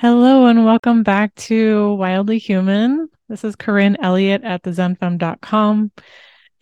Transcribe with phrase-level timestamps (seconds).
[0.00, 3.10] Hello and welcome back to Wildly Human.
[3.28, 5.92] This is Corinne Elliott at thezenfemme.com.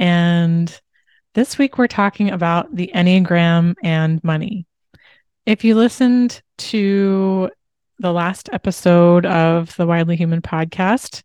[0.00, 0.80] And
[1.36, 4.66] this week we're talking about the Enneagram and money.
[5.46, 7.48] If you listened to
[8.00, 11.22] the last episode of the Wildly Human podcast,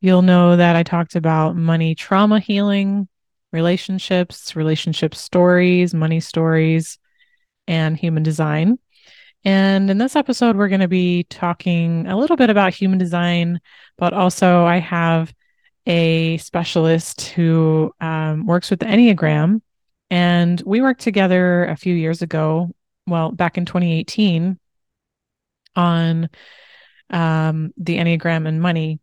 [0.00, 3.08] you'll know that I talked about money trauma healing,
[3.52, 6.98] relationships, relationship stories, money stories,
[7.68, 8.78] and human design.
[9.44, 13.60] And in this episode, we're going to be talking a little bit about human design,
[13.98, 15.34] but also I have
[15.86, 19.60] a specialist who um, works with the Enneagram.
[20.10, 22.70] And we worked together a few years ago,
[23.06, 24.58] well, back in 2018,
[25.74, 26.28] on
[27.10, 29.00] um, the Enneagram and money.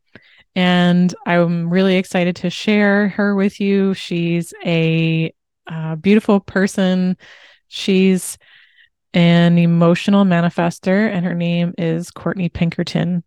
[0.56, 3.94] And I'm really excited to share her with you.
[3.94, 5.34] She's a
[5.68, 7.18] uh, beautiful person.
[7.68, 8.38] She's
[9.14, 13.24] an emotional manifester, and her name is Courtney Pinkerton.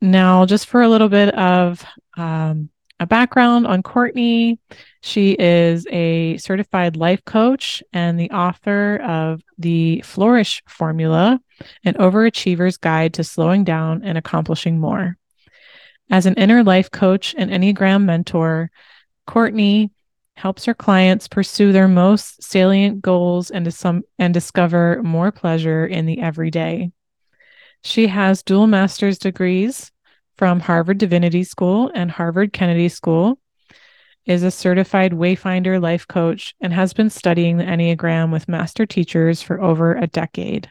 [0.00, 1.84] Now, just for a little bit of
[2.16, 4.58] um, a background on Courtney,
[5.00, 11.40] she is a certified life coach and the author of the Flourish Formula,
[11.84, 15.16] an overachiever's guide to slowing down and accomplishing more.
[16.10, 18.70] As an inner life coach and Enneagram mentor,
[19.26, 19.90] Courtney
[20.36, 26.06] helps her clients pursue their most salient goals and, some, and discover more pleasure in
[26.06, 26.90] the everyday.
[27.84, 29.90] She has dual master's degrees
[30.36, 33.38] from Harvard Divinity School and Harvard Kennedy School,
[34.24, 39.42] is a certified Wayfinder life coach, and has been studying the Enneagram with master teachers
[39.42, 40.70] for over a decade.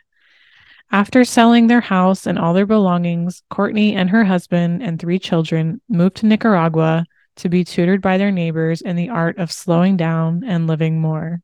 [0.91, 5.79] After selling their house and all their belongings, Courtney and her husband and three children
[5.87, 7.05] moved to Nicaragua
[7.41, 11.41] to be tutored by their neighbors in the art of slowing down and living more.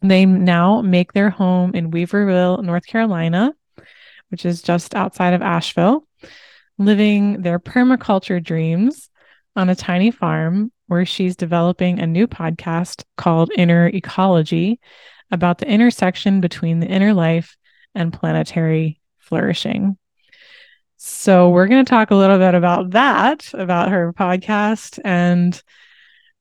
[0.00, 3.52] They now make their home in Weaverville, North Carolina,
[4.30, 6.06] which is just outside of Asheville,
[6.78, 9.10] living their permaculture dreams
[9.54, 14.80] on a tiny farm where she's developing a new podcast called Inner Ecology
[15.30, 17.56] about the intersection between the inner life
[17.94, 19.96] and planetary flourishing.
[21.04, 25.00] So we're going to talk a little bit about that, about her podcast.
[25.04, 25.60] And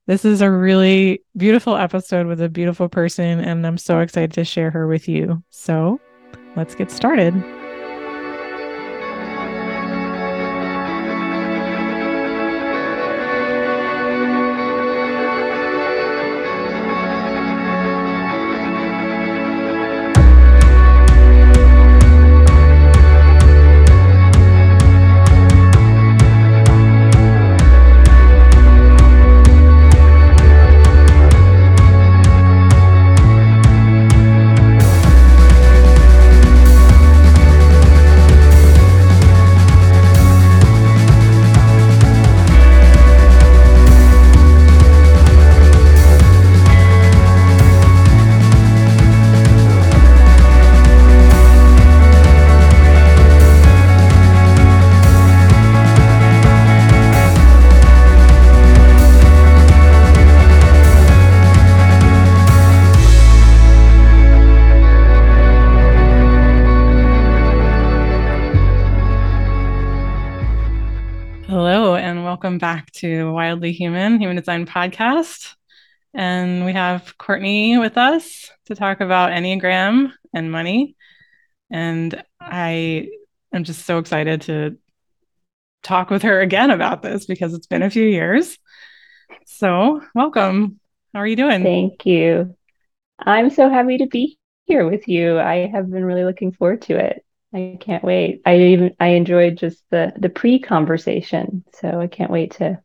[0.05, 3.39] this is a really beautiful episode with a beautiful person.
[3.39, 5.43] And I'm so excited to share her with you.
[5.49, 5.99] So
[6.55, 7.33] let's get started.
[73.69, 75.55] Human, Human Design Podcast.
[76.13, 80.95] And we have Courtney with us to talk about Enneagram and money.
[81.69, 83.09] And I
[83.53, 84.77] am just so excited to
[85.83, 88.57] talk with her again about this because it's been a few years.
[89.45, 90.79] So, welcome.
[91.13, 91.63] How are you doing?
[91.63, 92.55] Thank you.
[93.19, 95.39] I'm so happy to be here with you.
[95.39, 97.25] I have been really looking forward to it.
[97.53, 98.41] I can't wait.
[98.45, 102.81] I even I enjoyed just the the pre-conversation, so I can't wait to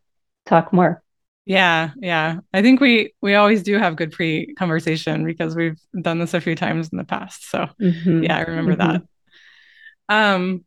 [0.46, 1.02] talk more.
[1.44, 2.38] Yeah, yeah.
[2.52, 6.56] I think we we always do have good pre-conversation because we've done this a few
[6.56, 7.48] times in the past.
[7.50, 8.24] So, mm-hmm.
[8.24, 9.04] yeah, I remember mm-hmm.
[10.08, 10.34] that.
[10.34, 10.64] Um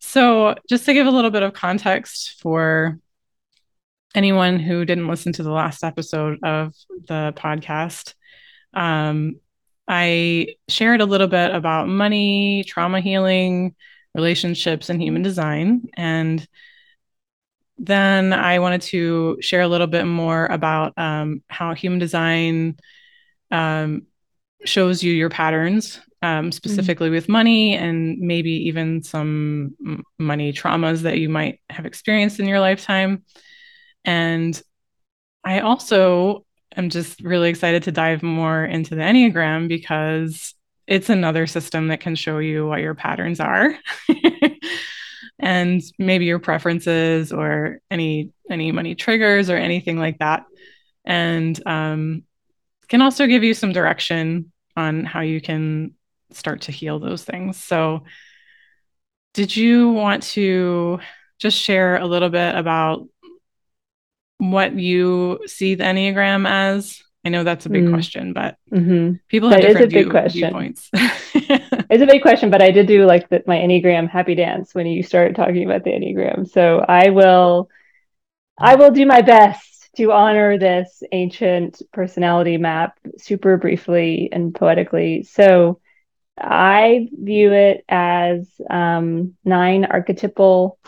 [0.00, 2.98] so just to give a little bit of context for
[4.14, 6.74] anyone who didn't listen to the last episode of
[7.06, 8.14] the podcast,
[8.74, 9.36] um,
[9.86, 13.74] I shared a little bit about money, trauma healing,
[14.14, 15.88] relationships, and human design.
[15.94, 16.46] And
[17.78, 22.76] then I wanted to share a little bit more about um, how human design
[23.50, 24.06] um,
[24.64, 26.50] shows you your patterns, um, mm-hmm.
[26.50, 27.14] specifically mm-hmm.
[27.14, 32.60] with money, and maybe even some money traumas that you might have experienced in your
[32.60, 33.24] lifetime.
[34.04, 34.60] And
[35.44, 36.44] I also
[36.76, 40.54] I'm just really excited to dive more into the Enneagram because
[40.86, 43.74] it's another system that can show you what your patterns are
[45.42, 50.44] and maybe your preferences or any any money triggers or anything like that
[51.04, 52.22] and um,
[52.88, 55.92] can also give you some direction on how you can
[56.30, 58.04] start to heal those things so
[59.34, 61.00] did you want to
[61.38, 63.08] just share a little bit about
[64.38, 67.92] what you see the enneagram as I know that's a big mm.
[67.92, 69.14] question, but mm-hmm.
[69.28, 70.90] people have that different view, viewpoints.
[71.92, 74.86] it's a big question, but I did do like the, my Enneagram happy dance when
[74.86, 76.50] you started talking about the Enneagram.
[76.50, 77.68] So I will,
[78.58, 85.24] I will do my best to honor this ancient personality map super briefly and poetically.
[85.24, 85.80] So
[86.40, 90.78] I view it as um, nine archetypal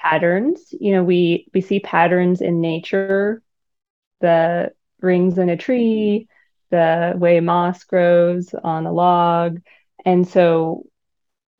[0.00, 0.60] patterns.
[0.72, 3.42] You know, we we see patterns in nature.
[4.20, 6.26] The rings in a tree,
[6.70, 9.60] the way moss grows on a log.
[10.08, 10.86] And so,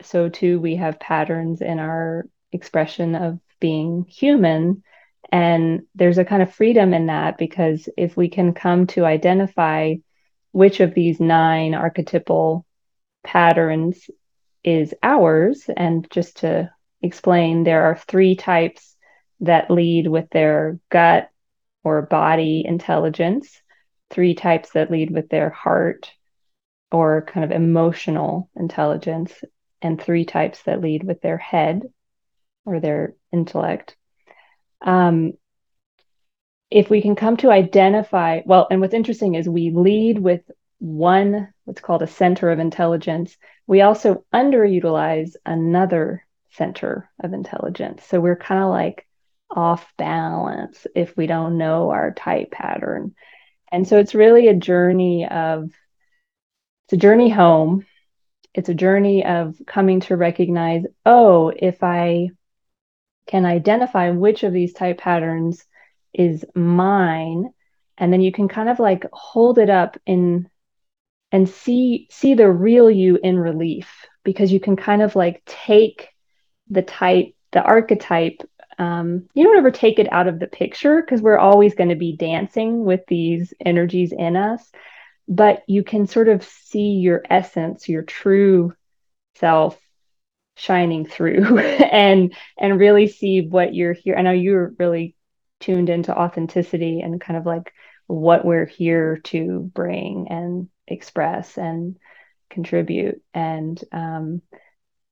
[0.00, 4.82] so too, we have patterns in our expression of being human.
[5.30, 9.96] And there's a kind of freedom in that because if we can come to identify
[10.52, 12.64] which of these nine archetypal
[13.22, 14.08] patterns
[14.64, 16.72] is ours, and just to
[17.02, 18.96] explain, there are three types
[19.40, 21.28] that lead with their gut
[21.84, 23.60] or body intelligence,
[24.08, 26.10] three types that lead with their heart
[26.90, 29.32] or kind of emotional intelligence,
[29.80, 31.82] and three types that lead with their head
[32.64, 33.96] or their intellect.
[34.80, 35.32] Um,
[36.70, 40.42] if we can come to identify, well, and what's interesting is we lead with
[40.78, 43.36] one, what's called a center of intelligence.
[43.66, 48.04] We also underutilize another center of intelligence.
[48.04, 49.06] So we're kind of like
[49.50, 53.14] off balance if we don't know our type pattern.
[53.72, 55.70] And so it's really a journey of
[56.88, 57.84] it's a journey home.
[58.54, 62.30] It's a journey of coming to recognize, oh, if I
[63.26, 65.62] can identify which of these type patterns
[66.14, 67.52] is mine,
[67.98, 70.48] and then you can kind of like hold it up in
[71.30, 76.08] and see see the real you in relief because you can kind of like take
[76.70, 78.40] the type the archetype
[78.78, 81.96] um, you don't ever take it out of the picture because we're always going to
[81.96, 84.70] be dancing with these energies in us
[85.28, 88.72] but you can sort of see your essence your true
[89.36, 89.78] self
[90.56, 95.14] shining through and and really see what you're here i know you're really
[95.60, 97.72] tuned into authenticity and kind of like
[98.06, 101.96] what we're here to bring and express and
[102.48, 104.40] contribute and um,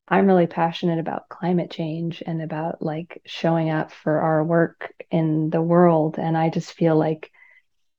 [0.09, 5.51] I'm really passionate about climate change and about like showing up for our work in
[5.51, 6.19] the world.
[6.19, 7.33] And I just feel like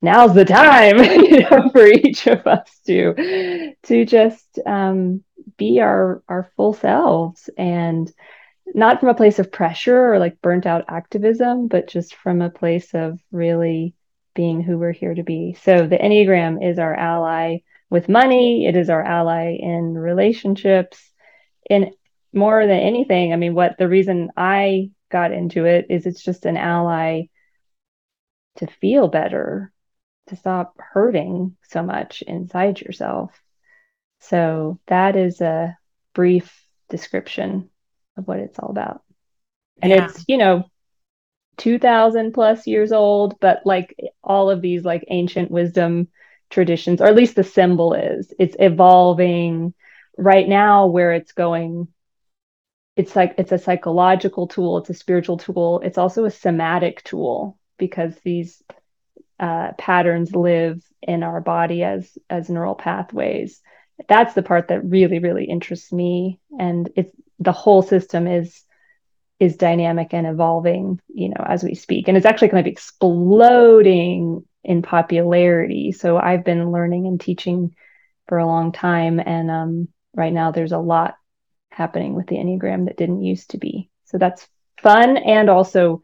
[0.02, 5.22] now's the time, you know, for each of us to to just um,
[5.56, 8.12] be our our full selves and
[8.74, 12.50] not from a place of pressure or like burnt out activism, but just from a
[12.50, 13.94] place of really
[14.34, 15.56] being who we're here to be.
[15.62, 17.58] So the Enneagram is our ally
[17.90, 18.66] with money.
[18.66, 21.10] It is our ally in relationships
[21.68, 21.92] in
[22.32, 26.44] more than anything, I mean, what the reason I got into it is it's just
[26.44, 27.24] an ally
[28.56, 29.72] to feel better,
[30.28, 33.32] to stop hurting so much inside yourself.
[34.20, 35.76] So that is a
[36.14, 36.52] brief
[36.88, 37.70] description
[38.16, 39.02] of what it's all about.
[39.80, 40.06] And yeah.
[40.06, 40.64] it's, you know,
[41.58, 46.08] 2000 plus years old, but like all of these like ancient wisdom
[46.50, 49.74] traditions, or at least the symbol is, it's evolving
[50.16, 51.88] right now where it's going
[52.96, 57.56] it's like it's a psychological tool it's a spiritual tool it's also a somatic tool
[57.78, 58.60] because these
[59.38, 63.60] uh, patterns live in our body as as neural pathways.
[64.08, 66.40] That's the part that really really interests me.
[66.58, 68.62] And it's the whole system is
[69.38, 72.08] is dynamic and evolving you know as we speak.
[72.08, 75.92] And it's actually going to be exploding in popularity.
[75.92, 77.74] So i've been learning and teaching
[78.28, 79.20] for a long time.
[79.20, 81.16] And um, right now there's a lot
[81.70, 83.88] happening with the Enneagram that didn't used to be.
[84.04, 84.46] So that's
[84.82, 85.16] fun.
[85.16, 86.02] And also,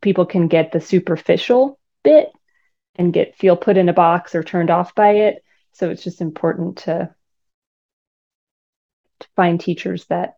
[0.00, 2.28] people can get the superficial bit
[2.98, 5.42] and get feel put in a box or turned off by it.
[5.72, 7.14] So it's just important to,
[9.20, 10.36] to find teachers that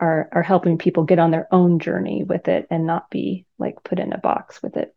[0.00, 3.84] are are helping people get on their own journey with it and not be like
[3.84, 4.94] put in a box with it.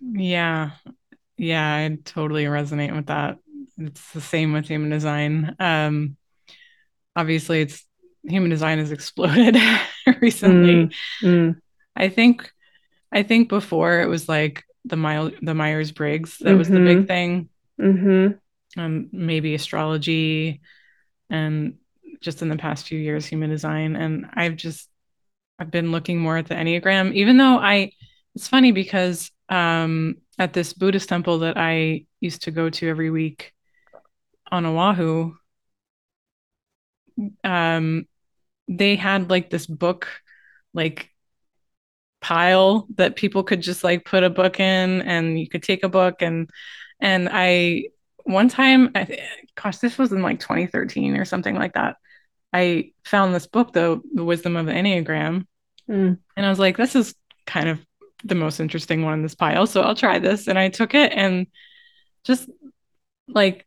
[0.00, 0.72] Yeah.
[1.36, 3.38] Yeah, I totally resonate with that.
[3.78, 5.56] It's the same with human design.
[5.58, 6.16] Um
[7.16, 7.84] obviously it's
[8.22, 9.56] human design has exploded
[10.20, 10.74] recently.
[10.74, 10.92] Mm,
[11.22, 11.60] mm.
[11.96, 12.52] I think
[13.10, 16.58] I think before it was like the My- the Myers Briggs that mm-hmm.
[16.58, 17.06] was the big mm-hmm.
[17.06, 17.48] thing.
[17.80, 18.80] Mm-hmm.
[18.80, 20.60] Um, maybe astrology,
[21.30, 21.74] and
[22.20, 23.96] just in the past few years, human design.
[23.96, 24.88] And I've just,
[25.58, 27.92] I've been looking more at the Enneagram, even though I,
[28.34, 33.10] it's funny because um, at this Buddhist temple that I used to go to every
[33.10, 33.52] week
[34.50, 35.34] on Oahu,
[37.44, 38.08] um,
[38.66, 40.08] they had like this book,
[40.72, 41.13] like
[42.24, 45.90] pile that people could just like put a book in and you could take a
[45.90, 46.22] book.
[46.22, 46.48] And
[46.98, 47.88] and I
[48.22, 49.18] one time I
[49.54, 51.96] gosh this was in like 2013 or something like that.
[52.50, 55.46] I found this book the the wisdom of the enneagram.
[55.86, 56.18] Mm.
[56.34, 57.14] and I was like this is
[57.46, 57.78] kind of
[58.24, 60.48] the most interesting one in this pile so I'll try this.
[60.48, 61.46] And I took it and
[62.24, 62.48] just
[63.28, 63.66] like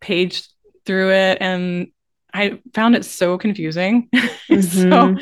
[0.00, 0.48] paged
[0.86, 1.38] through it.
[1.40, 1.92] And
[2.34, 4.08] I found it so confusing.
[4.50, 4.90] Mm-hmm.
[4.90, 5.16] so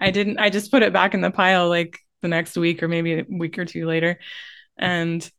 [0.00, 2.88] I didn't I just put it back in the pile like the next week or
[2.88, 4.18] maybe a week or two later.
[4.78, 5.30] And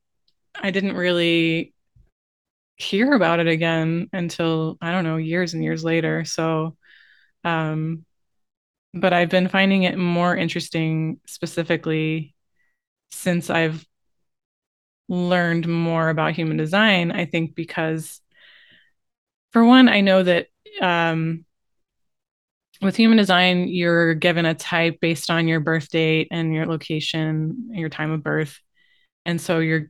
[0.56, 1.74] I didn't really
[2.76, 6.26] hear about it again until I don't know, years and years later.
[6.26, 6.78] So,
[7.44, 8.06] um,
[8.94, 12.36] but I've been finding it more interesting specifically
[13.10, 13.84] since I've
[15.10, 17.12] learned more about human design.
[17.12, 18.22] I think because,
[19.52, 20.48] for one, I know that
[20.82, 21.45] um,
[22.82, 27.70] with human design, you're given a type based on your birth date and your location,
[27.72, 28.60] your time of birth.
[29.26, 29.90] And so you're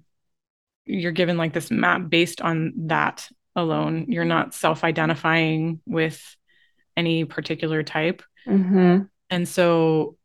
[0.86, 4.06] you're given like this map based on that alone.
[4.10, 6.36] You're not self-identifying with
[6.96, 8.22] any particular type.
[8.48, 9.04] Mm-hmm.
[9.30, 10.18] And so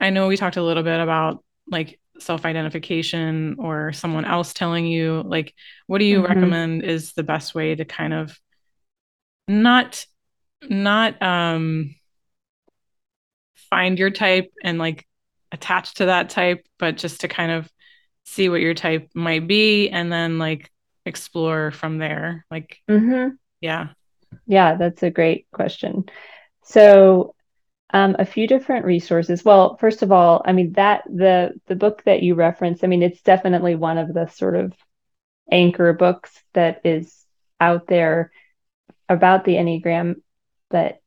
[0.00, 5.22] I know we talked a little bit about like self-identification or someone else telling you
[5.26, 5.52] like
[5.86, 6.32] what do you mm-hmm.
[6.32, 8.38] recommend is the best way to kind of
[9.48, 10.06] not
[10.70, 11.94] not um
[13.70, 15.06] find your type and like
[15.52, 17.70] attach to that type, but just to kind of
[18.24, 20.70] see what your type might be and then like
[21.06, 22.46] explore from there.
[22.50, 23.34] Like, mm-hmm.
[23.60, 23.88] yeah.
[24.46, 26.04] Yeah, that's a great question.
[26.64, 27.34] So,
[27.92, 29.44] um, a few different resources.
[29.44, 32.82] Well, first of all, I mean that the the book that you referenced.
[32.82, 34.72] I mean, it's definitely one of the sort of
[35.50, 37.24] anchor books that is
[37.60, 38.32] out there
[39.08, 40.16] about the Enneagram
[40.70, 41.00] but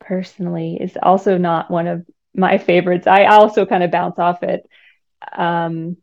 [0.00, 3.06] personally is also not one of my favorites.
[3.06, 4.68] I also kind of bounce off it.
[5.36, 5.96] Um,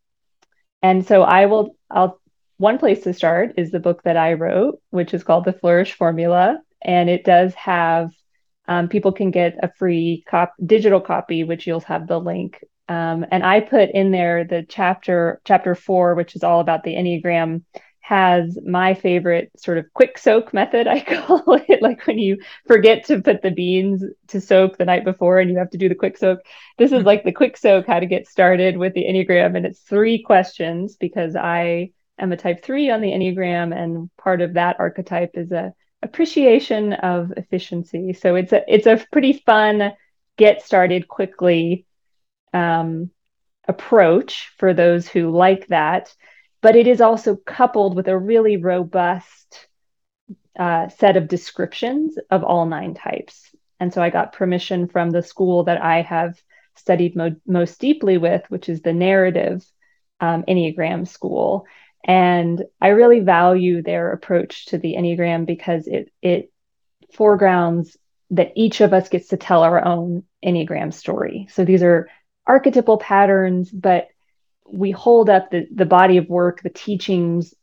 [0.81, 2.21] and so I will, I'll,
[2.57, 5.93] one place to start is the book that I wrote, which is called The Flourish
[5.93, 6.59] Formula.
[6.81, 8.11] And it does have,
[8.67, 12.63] um, people can get a free cop, digital copy, which you'll have the link.
[12.87, 16.95] Um, and I put in there the chapter, chapter four, which is all about the
[16.95, 17.63] Enneagram
[18.09, 23.05] has my favorite sort of quick soak method, I call it, like when you forget
[23.05, 25.93] to put the beans to soak the night before and you have to do the
[25.93, 26.39] quick soak.
[26.79, 27.05] This is hmm.
[27.05, 29.55] like the quick soak, how to get started with the Enneagram.
[29.55, 34.41] And it's three questions because I am a type three on the Enneagram, and part
[34.41, 38.13] of that archetype is a appreciation of efficiency.
[38.13, 39.91] So it's a it's a pretty fun
[40.35, 41.85] get started quickly
[42.55, 43.11] um,
[43.67, 46.11] approach for those who like that
[46.61, 49.67] but it is also coupled with a really robust
[50.57, 53.55] uh, set of descriptions of all nine types.
[53.79, 56.39] And so I got permission from the school that I have
[56.75, 59.65] studied mo- most deeply with, which is the narrative
[60.19, 61.65] um, Enneagram school.
[62.03, 66.51] And I really value their approach to the Enneagram because it it
[67.13, 67.97] foregrounds
[68.31, 71.47] that each of us gets to tell our own Enneagram story.
[71.51, 72.09] So these are
[72.45, 74.07] archetypal patterns, but
[74.71, 77.53] we hold up the, the body of work, the teachings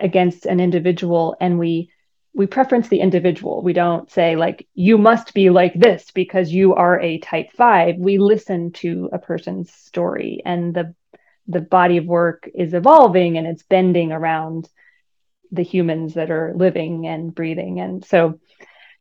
[0.00, 1.90] against an individual, and we
[2.32, 3.60] we preference the individual.
[3.62, 7.96] We don't say like you must be like this because you are a type 5.
[7.98, 10.94] We listen to a person's story and the
[11.48, 14.68] the body of work is evolving and it's bending around
[15.50, 18.38] the humans that are living and breathing and so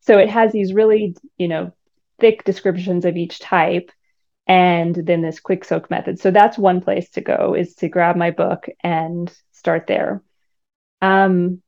[0.02, 1.72] so it has these really, you know,
[2.20, 3.92] thick descriptions of each type
[4.50, 6.20] and then this quick soak method.
[6.20, 10.24] So that's one place to go is to grab my book and start there.
[11.04, 11.62] Um,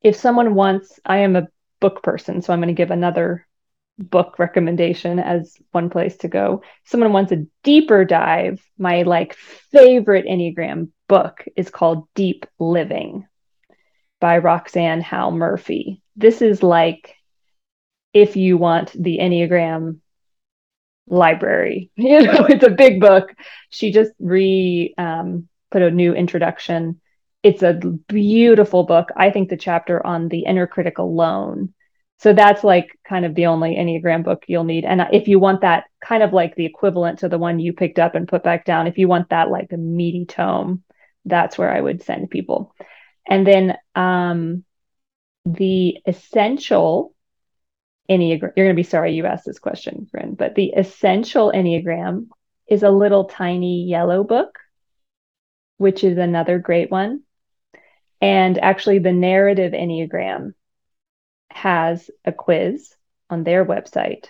[0.00, 1.48] if someone wants, I am a
[1.80, 3.46] book person, so I'm going to give another
[3.98, 6.62] book recommendation as one place to go.
[6.84, 13.26] If someone wants a deeper dive, my like favorite Enneagram book is called Deep Living
[14.18, 16.00] by Roxanne Howe-Murphy.
[16.16, 17.16] This is like
[18.14, 19.98] if you want the Enneagram
[21.10, 21.90] library.
[21.96, 23.34] You know, it's a big book.
[23.70, 27.00] She just re um, put a new introduction.
[27.42, 27.74] It's a
[28.08, 29.10] beautiful book.
[29.16, 31.74] I think the chapter on the inner critic alone.
[32.20, 34.84] So that's like kind of the only Enneagram book you'll need.
[34.84, 38.00] And if you want that kind of like the equivalent to the one you picked
[38.00, 40.82] up and put back down, if you want that like a meaty tome,
[41.24, 42.74] that's where I would send people.
[43.24, 44.64] And then um,
[45.44, 47.14] the essential
[48.10, 48.52] Enneagram.
[48.56, 52.28] You're going to be sorry you asked this question, friend, but the essential Enneagram
[52.66, 54.58] is a little tiny yellow book,
[55.76, 57.22] which is another great one.
[58.20, 60.54] And actually, the narrative Enneagram
[61.50, 62.94] has a quiz
[63.30, 64.26] on their website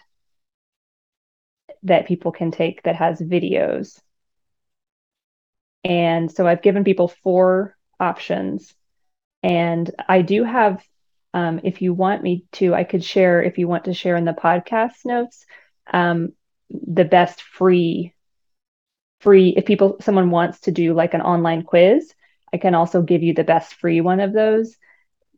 [1.84, 4.00] that people can take that has videos.
[5.84, 8.74] And so I've given people four options.
[9.42, 10.84] And I do have,
[11.34, 14.24] um, if you want me to, I could share, if you want to share in
[14.24, 15.44] the podcast notes,
[15.92, 16.32] um,
[16.70, 18.14] the best free,
[19.20, 22.12] free, if people, someone wants to do like an online quiz,
[22.52, 24.76] I can also give you the best free one of those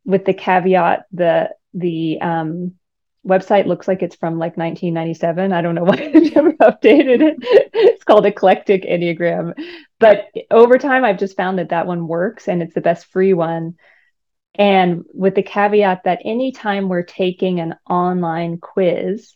[0.05, 2.75] with the caveat the the um,
[3.27, 5.53] website looks like it's from like 1997.
[5.53, 7.37] I don't know why I've never updated it.
[7.73, 9.55] It's called Eclectic Enneagram.
[9.99, 13.35] But over time, I've just found that that one works and it's the best free
[13.35, 13.77] one.
[14.55, 19.35] And with the caveat that anytime we're taking an online quiz,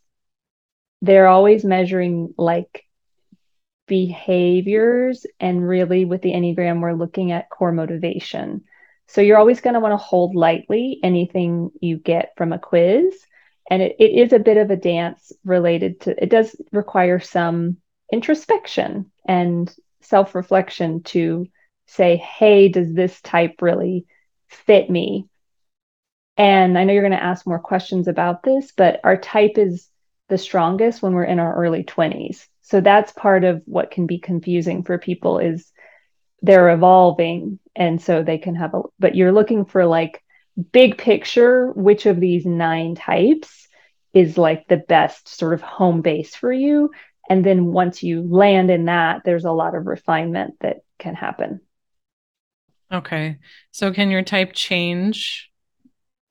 [1.02, 2.85] they're always measuring like
[3.87, 5.26] behaviors.
[5.38, 8.64] And really, with the Enneagram, we're looking at core motivation.
[9.06, 13.14] So you're always going to want to hold lightly anything you get from a quiz.
[13.71, 17.78] And it, it is a bit of a dance related to, it does require some
[18.12, 21.47] introspection and self reflection to
[21.87, 24.06] say, hey, does this type really
[24.49, 25.27] fit me?
[26.37, 29.89] And I know you're going to ask more questions about this, but our type is
[30.29, 32.47] the strongest when we're in our early 20s.
[32.63, 35.71] So that's part of what can be confusing for people is
[36.45, 40.23] they're evolving and so they can have a but you're looking for like
[40.73, 43.67] big picture which of these nine types
[44.13, 46.91] is like the best sort of home base for you
[47.31, 51.61] and then once you land in that there's a lot of refinement that can happen
[52.95, 53.39] okay
[53.71, 55.51] so can your type change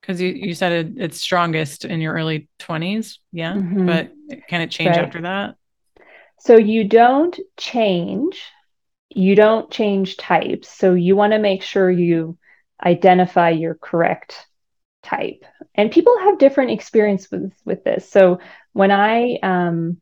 [0.01, 3.85] because you, you said it, it's strongest in your early 20s yeah mm-hmm.
[3.85, 4.11] but
[4.47, 5.05] can it change right.
[5.05, 5.55] after that
[6.39, 8.41] so you don't change
[9.15, 10.69] you don't change types.
[10.69, 12.37] So you want to make sure you
[12.83, 14.47] identify your correct
[15.03, 15.43] type.
[15.75, 18.09] And people have different experience with with this.
[18.09, 18.39] So
[18.73, 19.97] when I um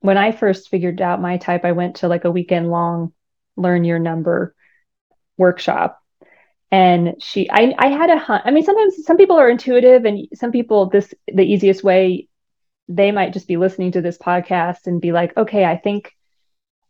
[0.00, 3.12] when I first figured out my type, I went to like a weekend long
[3.56, 4.54] learn your number
[5.36, 6.02] workshop.
[6.70, 8.42] And she I I had a hunt.
[8.44, 12.28] I mean sometimes some people are intuitive and some people this the easiest way
[12.88, 16.12] they might just be listening to this podcast and be like, "Okay, I think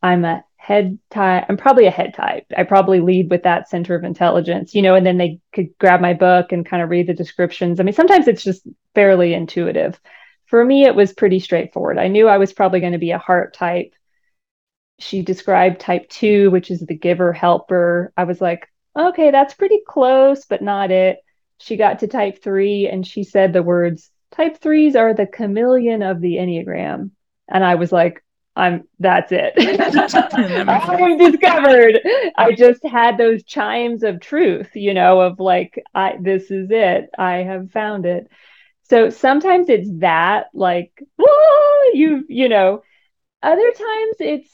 [0.02, 1.44] I'm a head type.
[1.48, 2.46] I'm probably a head type.
[2.56, 6.00] I probably lead with that center of intelligence, you know, and then they could grab
[6.00, 7.78] my book and kind of read the descriptions.
[7.78, 10.00] I mean, sometimes it's just fairly intuitive.
[10.46, 11.98] For me, it was pretty straightforward.
[11.98, 13.94] I knew I was probably going to be a heart type.
[14.98, 18.12] She described type two, which is the giver helper.
[18.16, 21.18] I was like, okay, that's pretty close, but not it.
[21.58, 26.02] She got to type three and she said the words, type threes are the chameleon
[26.02, 27.10] of the Enneagram.
[27.48, 28.22] And I was like,
[28.56, 29.52] I'm that's it.
[30.68, 32.00] I discovered.
[32.36, 37.10] I just had those chimes of truth, you know, of like, I this is it.
[37.18, 38.28] I have found it.
[38.84, 42.82] So sometimes it's that, like, whoa, you, you know.
[43.42, 44.48] Other times it's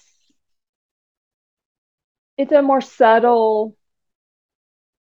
[2.37, 3.77] it's a more subtle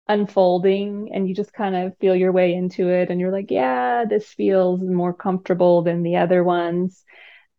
[0.08, 4.04] unfolding and you just kind of feel your way into it and you're like, yeah,
[4.08, 7.04] this feels more comfortable than the other ones.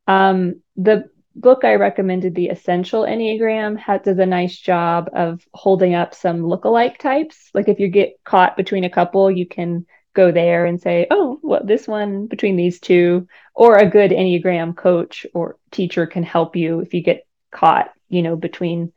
[0.08, 6.14] Um, the book I recommended, The Essential Enneagram, does a nice job of holding up
[6.14, 7.50] some look-alike types.
[7.54, 11.40] Like if you get caught between a couple, you can go there and say, oh,
[11.42, 16.56] well, this one between these two, or a good Enneagram coach or teacher can help
[16.56, 18.94] you if you get caught, you know, between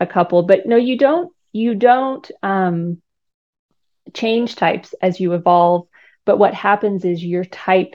[0.00, 0.42] a couple.
[0.42, 3.00] But no, you don't, you don't um,
[4.14, 5.88] change types as you evolve.
[6.24, 7.94] But what happens is your type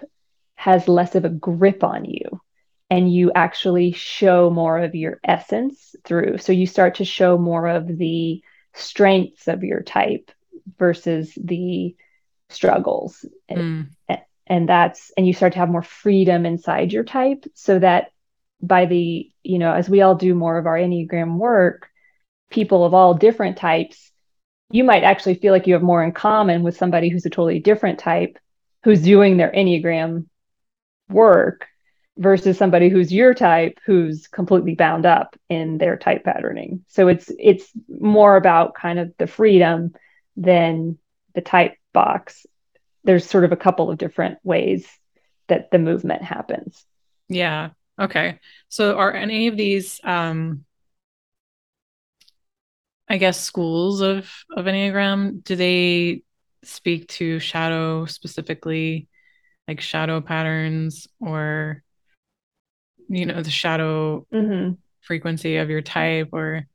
[0.56, 2.42] has less of a grip on you
[2.90, 6.38] and you actually show more of your essence through.
[6.38, 10.32] So you start to show more of the strengths of your type
[10.78, 11.96] versus the
[12.50, 13.26] struggles.
[13.50, 13.90] Mm.
[14.08, 18.12] And, and that's, and you start to have more freedom inside your type so that
[18.62, 21.90] by the, you know, as we all do more of our Enneagram work,
[22.52, 24.12] people of all different types,
[24.70, 27.60] you might actually feel like you have more in common with somebody who's a totally
[27.60, 28.38] different type
[28.84, 30.28] who's doing their Enneagram
[31.10, 31.68] work
[32.18, 36.86] versus somebody who's your type who's completely bound up in their type patterning.
[36.88, 39.94] So it's it's more about kind of the freedom
[40.36, 40.98] than
[41.34, 42.46] the type box.
[43.04, 44.88] There's sort of a couple of different ways
[45.48, 46.86] that the movement happens.
[47.28, 47.72] Yeah.
[48.00, 48.40] Okay.
[48.70, 50.66] So are any of these um
[53.12, 56.24] i guess schools of of enneagram do they
[56.64, 59.08] speak to shadow specifically
[59.68, 61.84] like shadow patterns or
[63.10, 64.74] you know the shadow mm-hmm.
[65.02, 66.66] frequency of your type or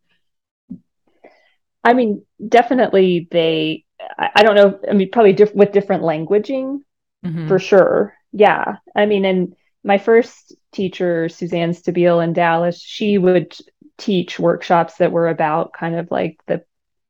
[1.83, 3.85] i mean definitely they
[4.19, 6.81] i, I don't know i mean probably diff- with different languaging
[7.25, 7.49] mm-hmm.
[7.49, 13.57] for sure yeah i mean and my first teacher suzanne stabile in dallas she would
[13.99, 16.63] teach workshops that were about kind of like the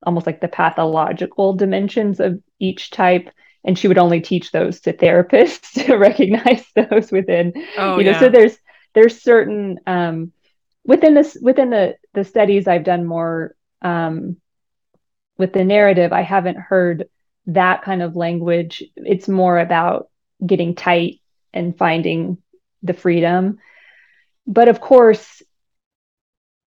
[0.04, 3.30] almost like the pathological dimensions of each type
[3.64, 8.10] and she would only teach those to therapists to recognize those within oh, you know
[8.12, 8.20] yeah.
[8.20, 8.56] so there's
[8.96, 10.32] there's certain um,
[10.86, 14.38] within this within the the studies I've done more um,
[15.36, 16.12] with the narrative.
[16.12, 17.08] I haven't heard
[17.46, 18.82] that kind of language.
[18.96, 20.08] It's more about
[20.44, 21.20] getting tight
[21.52, 22.38] and finding
[22.82, 23.58] the freedom.
[24.46, 25.35] But of course,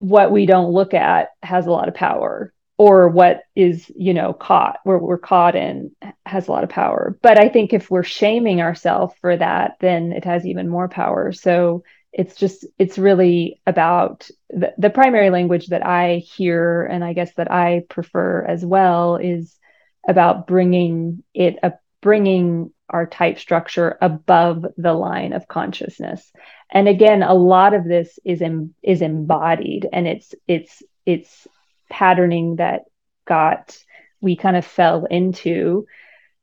[0.05, 4.35] what we don't look at has a lot of power or what is you know
[4.35, 5.91] caught where we're caught in
[6.27, 7.19] has a lot of power.
[7.23, 11.33] But i think if we're shaming ourselves for that then it has even more power.
[11.33, 17.13] So it's just it's really about the, the primary language that i hear and i
[17.13, 19.59] guess that i prefer as well is
[20.07, 26.31] about bringing it up bringing our type structure above the line of consciousness
[26.71, 31.47] and again a lot of this is in, is embodied and it's it's it's
[31.91, 32.83] patterning that
[33.27, 33.77] got
[34.21, 35.87] we kind of fell into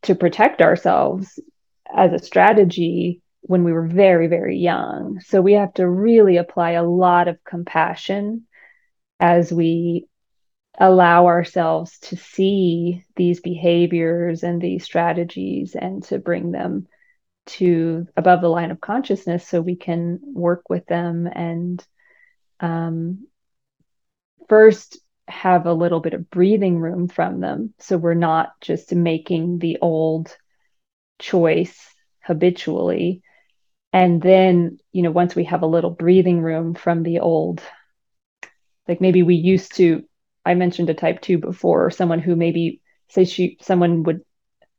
[0.04, 1.40] to protect ourselves
[1.94, 5.20] as a strategy when we were very, very young.
[5.22, 8.48] So we have to really apply a lot of compassion
[9.20, 10.08] as we
[10.80, 16.88] allow ourselves to see these behaviors and these strategies and to bring them
[17.46, 21.86] to above the line of consciousness so we can work with them and
[22.60, 23.28] um,
[24.48, 27.74] first have a little bit of breathing room from them.
[27.80, 30.36] So we're not just making the old
[31.20, 31.80] choice
[32.22, 33.22] habitually.
[33.94, 37.62] And then you know once we have a little breathing room from the old
[38.88, 40.04] like maybe we used to
[40.46, 44.22] i mentioned a type 2 before someone who maybe say she someone would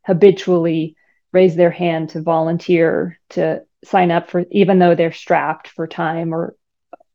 [0.04, 0.96] habitually
[1.32, 6.34] raise their hand to volunteer to sign up for even though they're strapped for time
[6.34, 6.56] or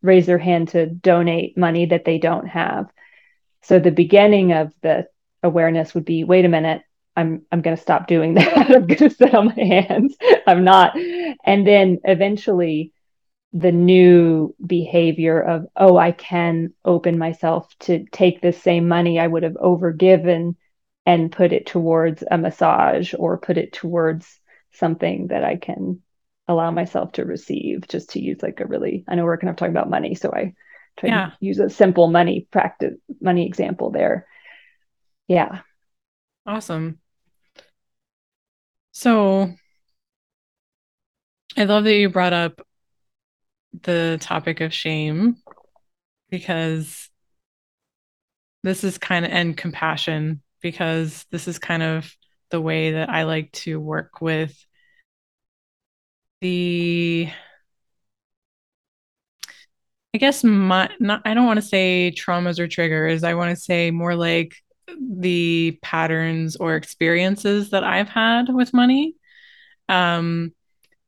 [0.02, 2.88] raise their hand to donate money that they don't have
[3.62, 5.08] so the beginning of the
[5.44, 6.82] awareness would be wait a minute
[7.18, 8.56] I'm I'm going to stop doing that.
[8.76, 10.16] I'm going to sit on my hands.
[10.46, 10.96] I'm not.
[10.96, 12.94] And then eventually
[13.54, 19.28] the new behavior of oh I can open myself to take this same money I
[19.28, 20.56] would have overgiven
[21.06, 24.40] and put it towards a massage or put it towards
[24.74, 26.02] something that I can
[26.50, 29.56] allow myself to receive just to use like a really I know we're kind of
[29.56, 30.54] talking about money so I
[30.98, 31.26] try yeah.
[31.28, 34.28] to use a simple money practice money example there.
[35.28, 35.60] Yeah.
[36.46, 37.00] Awesome.
[38.92, 39.54] So
[41.56, 42.66] I love that you brought up
[43.84, 45.38] the topic of shame
[46.30, 47.10] because
[48.63, 52.12] this is kind of and compassion because this is kind of
[52.50, 54.56] the way that I like to work with
[56.42, 57.30] the
[60.13, 63.24] I guess my not I don't want to say traumas or triggers.
[63.24, 64.56] I want to say more like
[65.00, 69.16] the patterns or experiences that I've had with money.
[69.90, 70.54] Um,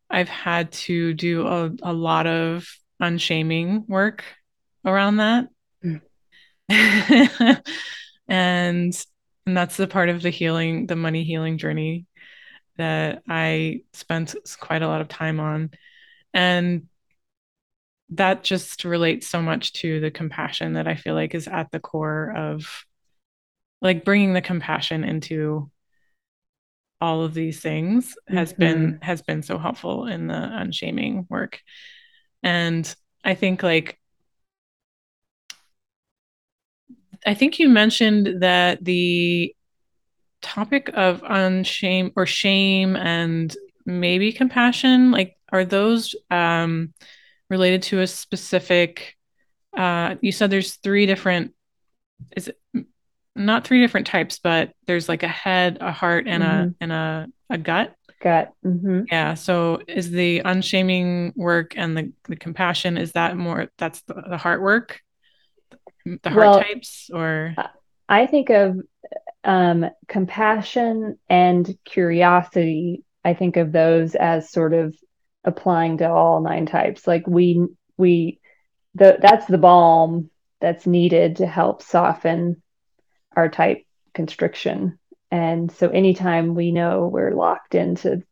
[0.09, 2.67] I've had to do a, a lot of
[2.99, 4.23] unshaming work
[4.85, 5.47] around that.
[5.83, 6.01] Mm.
[8.27, 9.05] and
[9.49, 12.05] and that's the part of the healing, the money healing journey
[12.77, 15.71] that I spent quite a lot of time on.
[16.33, 16.87] And
[18.11, 21.79] that just relates so much to the compassion that I feel like is at the
[21.79, 22.85] core of
[23.81, 25.71] like bringing the compassion into
[27.01, 28.61] all of these things has mm-hmm.
[28.61, 31.61] been has been so helpful in the unshaming work
[32.43, 33.97] and i think like
[37.25, 39.53] i think you mentioned that the
[40.41, 46.93] topic of unshame or shame and maybe compassion like are those um
[47.49, 49.15] related to a specific
[49.77, 51.53] uh you said there's three different
[52.35, 52.58] is it
[53.39, 56.67] not three different types, but there's like a head, a heart, and mm-hmm.
[56.69, 57.95] a and a a gut.
[58.21, 58.51] Gut.
[58.65, 59.03] Mm-hmm.
[59.09, 59.33] Yeah.
[59.35, 64.37] So is the unshaming work and the the compassion is that more that's the, the
[64.37, 65.01] heart work,
[66.05, 67.55] the heart well, types, or
[68.09, 68.77] I think of
[69.43, 73.03] um, compassion and curiosity.
[73.23, 74.95] I think of those as sort of
[75.43, 77.07] applying to all nine types.
[77.07, 77.65] Like we
[77.97, 78.39] we
[78.95, 82.61] the that's the balm that's needed to help soften
[83.47, 84.99] Type constriction.
[85.31, 88.23] And so anytime we know we're locked into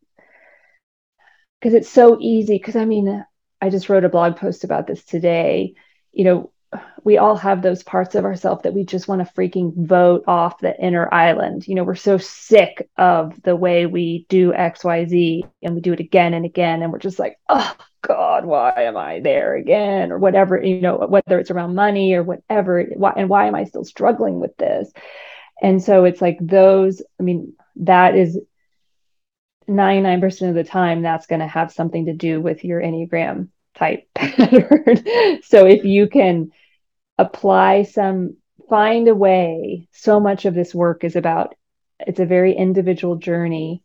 [1.60, 2.56] because it's so easy.
[2.58, 3.24] Because I mean,
[3.60, 5.74] I just wrote a blog post about this today.
[6.12, 6.52] You know,
[7.02, 10.58] we all have those parts of ourselves that we just want to freaking vote off
[10.58, 11.66] the inner island.
[11.66, 16.00] You know, we're so sick of the way we do XYZ and we do it
[16.00, 16.82] again and again.
[16.82, 20.12] And we're just like, oh God, why am I there again?
[20.12, 22.82] Or whatever, you know, whether it's around money or whatever.
[22.82, 24.90] Why, and why am I still struggling with this?
[25.60, 28.38] And so it's like those, I mean, that is
[29.68, 34.08] 99% of the time, that's going to have something to do with your Enneagram type
[34.14, 35.42] pattern.
[35.42, 36.50] so if you can
[37.18, 38.36] apply some,
[38.68, 41.54] find a way, so much of this work is about
[42.00, 43.82] it's a very individual journey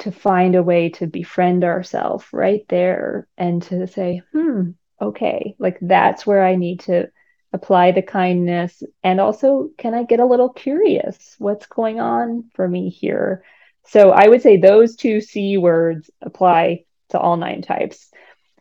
[0.00, 5.78] to find a way to befriend ourselves right there and to say, hmm, okay, like
[5.80, 7.10] that's where I need to
[7.52, 8.82] apply the kindness.
[9.02, 11.34] And also, can I get a little curious?
[11.38, 13.44] What's going on for me here?
[13.86, 18.10] So I would say those two C words apply to all nine types.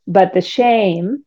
[0.07, 1.23] But the shame,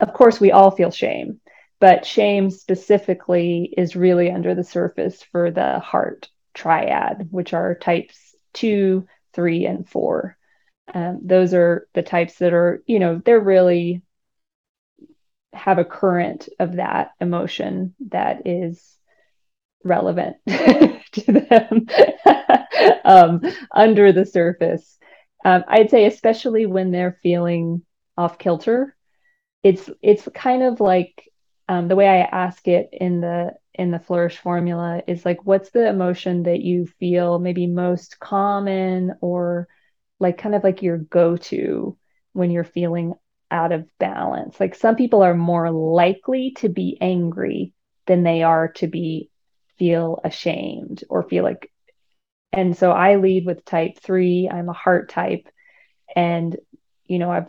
[0.00, 1.40] of course, we all feel shame,
[1.78, 8.34] but shame specifically is really under the surface for the heart triad, which are types
[8.52, 10.36] two, three, and four.
[10.92, 14.02] Um, those are the types that are, you know, they're really
[15.52, 18.98] have a current of that emotion that is
[19.84, 21.86] relevant to them
[23.04, 23.40] um,
[23.74, 24.98] under the surface.
[25.44, 27.82] Um, I'd say, especially when they're feeling
[28.16, 28.96] off kilter.
[29.62, 31.28] It's it's kind of like
[31.68, 35.70] um, the way I ask it in the in the flourish formula is like what's
[35.70, 39.66] the emotion that you feel maybe most common or
[40.20, 41.96] like kind of like your go-to
[42.32, 43.14] when you're feeling
[43.50, 44.58] out of balance?
[44.60, 47.72] Like some people are more likely to be angry
[48.06, 49.30] than they are to be
[49.78, 51.70] feel ashamed or feel like
[52.52, 55.48] and so i lead with type 3 i'm a heart type.
[56.14, 56.56] And
[57.06, 57.48] you know i've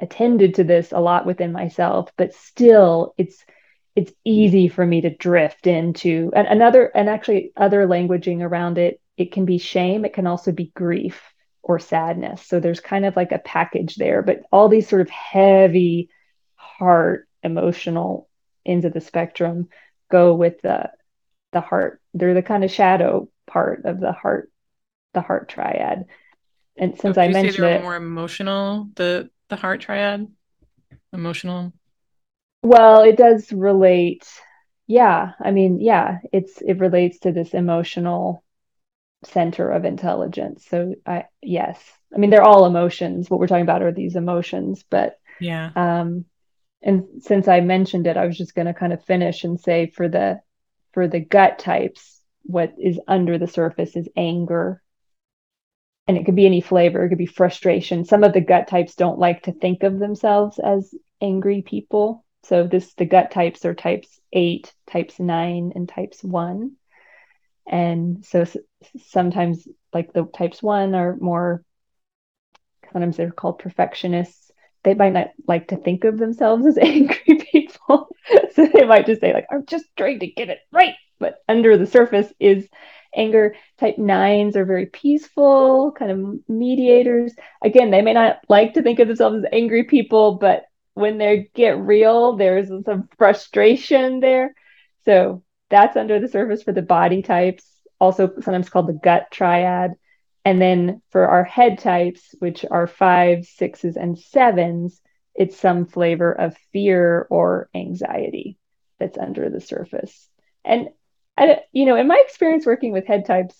[0.00, 3.44] attended to this a lot within myself, but still it's
[3.94, 9.00] it's easy for me to drift into and another and actually other languaging around it.
[9.16, 11.20] It can be shame, it can also be grief
[11.62, 12.44] or sadness.
[12.46, 16.08] So there's kind of like a package there, but all these sort of heavy
[16.54, 18.28] heart emotional
[18.64, 19.68] ends of the spectrum
[20.10, 20.90] go with the
[21.52, 22.00] the heart.
[22.14, 24.50] They're the kind of shadow part of the heart,
[25.12, 26.06] the heart triad.
[26.76, 30.26] And since I mentioned it, more emotional, the the heart triad?
[31.12, 31.72] Emotional?
[32.62, 34.26] Well, it does relate.
[34.86, 38.42] Yeah, I mean, yeah, it's it relates to this emotional
[39.24, 40.66] center of intelligence.
[40.66, 41.80] So I yes.
[42.14, 43.30] I mean, they're all emotions.
[43.30, 45.70] What we're talking about are these emotions, but yeah.
[45.74, 46.24] Um
[46.82, 49.86] and since I mentioned it, I was just going to kind of finish and say
[49.86, 50.40] for the
[50.92, 54.82] for the gut types, what is under the surface is anger
[56.08, 58.94] and it could be any flavor it could be frustration some of the gut types
[58.94, 63.74] don't like to think of themselves as angry people so this the gut types are
[63.74, 66.72] types 8 types 9 and types 1
[67.66, 68.44] and so
[69.06, 71.64] sometimes like the types 1 are more
[72.92, 74.50] sometimes they're called perfectionists
[74.84, 78.08] they might not like to think of themselves as angry people
[78.54, 81.76] so they might just say like i'm just trying to get it right but under
[81.76, 82.68] the surface is
[83.14, 83.54] anger.
[83.78, 87.34] Type nines are very peaceful, kind of mediators.
[87.62, 91.50] Again, they may not like to think of themselves as angry people, but when they
[91.54, 94.54] get real, there's some frustration there.
[95.04, 97.64] So that's under the surface for the body types,
[97.98, 99.92] also sometimes called the gut triad.
[100.44, 105.00] And then for our head types, which are fives, sixes, and sevens,
[105.34, 108.58] it's some flavor of fear or anxiety
[108.98, 110.28] that's under the surface.
[110.64, 110.88] And
[111.36, 113.54] I, you know, in my experience working with head types,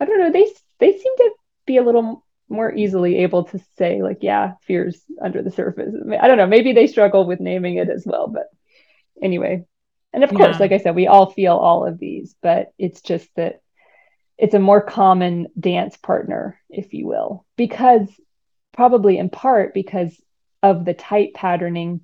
[0.00, 1.30] I don't know, they they seem to
[1.66, 5.94] be a little more easily able to say like, yeah, fears under the surface.
[6.20, 8.46] I don't know, maybe they struggle with naming it as well, but
[9.22, 9.64] anyway.
[10.12, 13.28] And of course, like I said, we all feel all of these, but it's just
[13.34, 13.62] that
[14.38, 18.08] it's a more common dance partner, if you will, because
[18.72, 20.16] probably in part because
[20.62, 22.00] of the type patterning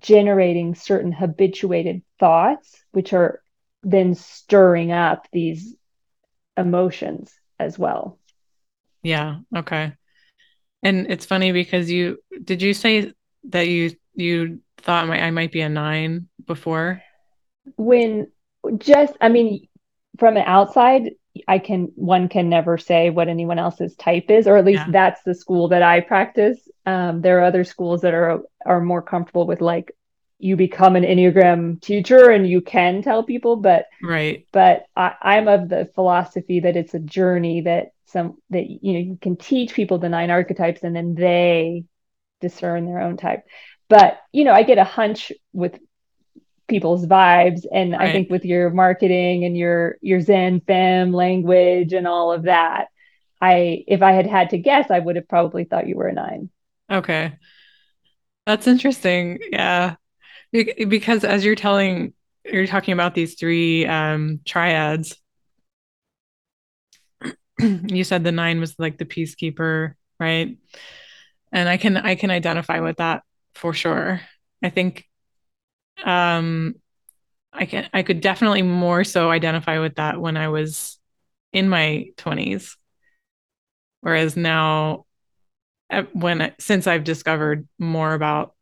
[0.00, 3.42] generating certain habituated thoughts, which are
[3.82, 5.74] then stirring up these
[6.56, 8.19] emotions as well.
[9.02, 9.38] Yeah.
[9.54, 9.92] Okay.
[10.82, 13.12] And it's funny because you did you say
[13.44, 17.02] that you you thought my, I might be a nine before?
[17.76, 18.30] When
[18.78, 19.68] just I mean
[20.18, 21.10] from the outside
[21.46, 24.92] I can one can never say what anyone else's type is, or at least yeah.
[24.92, 26.58] that's the school that I practice.
[26.86, 29.92] Um, there are other schools that are are more comfortable with like
[30.40, 35.48] you become an enneagram teacher and you can tell people but right but I, i'm
[35.48, 39.74] of the philosophy that it's a journey that some that you know you can teach
[39.74, 41.84] people the nine archetypes and then they
[42.40, 43.44] discern their own type.
[43.88, 45.78] But you know i get a hunch with
[46.68, 47.64] people's vibes.
[47.72, 48.02] And right.
[48.02, 52.88] i think with your marketing and your your zen femme language and all of that
[53.40, 56.12] i if i had had to guess i would have probably thought you were a
[56.12, 56.50] nine.
[56.90, 57.32] Okay.
[58.46, 59.38] That's interesting.
[59.50, 59.96] Yeah.
[60.52, 65.16] Because as you're telling you're talking about these three um triads
[67.86, 70.56] you said the nine was like the peacekeeper right?
[71.52, 73.22] And i can i can identify with that
[73.54, 74.20] for sure.
[74.62, 75.06] I think
[76.04, 76.74] um
[77.52, 80.98] i can i could definitely more so identify with that when i was
[81.52, 82.76] in my 20s
[84.00, 85.04] whereas now
[86.12, 88.54] when since i've discovered more about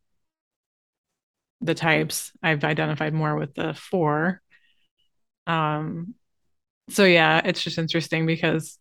[1.61, 4.41] the types i've identified more with the four.
[5.47, 6.15] Um
[6.91, 8.79] so yeah it's just interesting because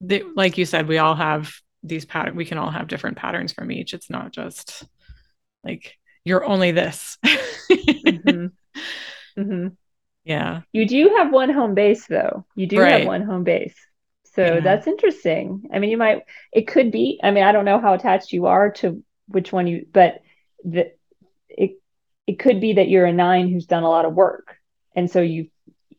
[0.00, 3.52] they, like you said we all have these patterns we can all have different patterns
[3.52, 3.94] from each.
[3.94, 4.84] It's not just
[5.64, 7.18] like you're only this.
[7.24, 8.46] Mm-hmm.
[9.38, 9.68] Mm-hmm.
[10.24, 10.62] yeah.
[10.72, 12.46] You do have one home base though.
[12.54, 13.00] You do right.
[13.00, 13.74] have one home base.
[14.34, 14.60] So yeah.
[14.60, 15.68] that's interesting.
[15.72, 18.46] I mean you might it could be i mean i don't know how attached you
[18.46, 20.20] are to which one you but
[20.64, 20.92] the
[21.48, 21.80] it
[22.26, 24.56] it could be that you're a nine who's done a lot of work.
[24.94, 25.48] And so you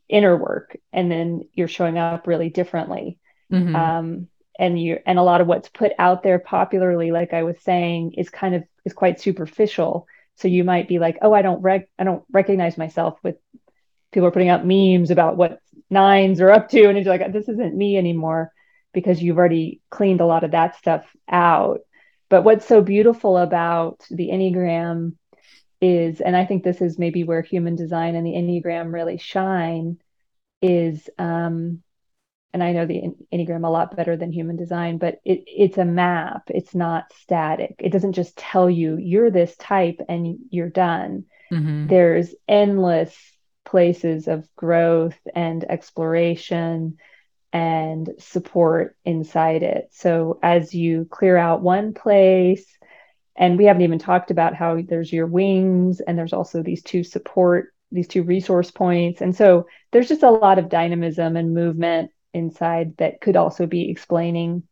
[0.09, 0.77] inner work.
[0.91, 3.17] And then you're showing up really differently
[3.51, 3.75] mm-hmm.
[3.75, 4.27] um,
[4.59, 8.13] and you and a lot of what's put out there popularly like i was saying
[8.13, 11.87] is kind of is quite superficial so you might be like oh i don't rec
[11.99, 13.35] i don't recognize myself with
[14.11, 17.49] people are putting out memes about what nines are up to and you're like this
[17.49, 18.51] isn't me anymore
[18.93, 21.81] because you've already cleaned a lot of that stuff out
[22.29, 25.13] but what's so beautiful about the enneagram
[25.79, 29.97] is and i think this is maybe where human design and the enneagram really shine
[30.61, 31.83] is um
[32.53, 35.85] and I know the Enneagram a lot better than human design, but it, it's a
[35.85, 36.43] map.
[36.47, 37.75] It's not static.
[37.79, 41.25] It doesn't just tell you you're this type and you're done.
[41.51, 41.87] Mm-hmm.
[41.87, 43.15] There's endless
[43.65, 46.97] places of growth and exploration
[47.51, 49.89] and support inside it.
[49.91, 52.65] So as you clear out one place,
[53.35, 57.03] and we haven't even talked about how there's your wings and there's also these two
[57.03, 62.11] support these two resource points and so there's just a lot of dynamism and movement
[62.37, 64.63] inside that could also be explaining,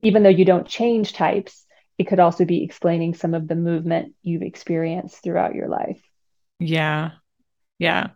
[0.00, 1.66] even though you don't change types,
[1.98, 6.00] it could also be explaining some of the movement you've experienced throughout your life.
[6.58, 7.10] Yeah.
[7.78, 8.10] Yeah.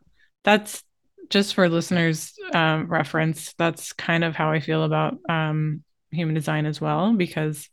[0.44, 0.83] That's
[1.29, 3.53] just for listeners' um, reference.
[3.59, 7.68] That's kind of how I feel about um, human design as well, because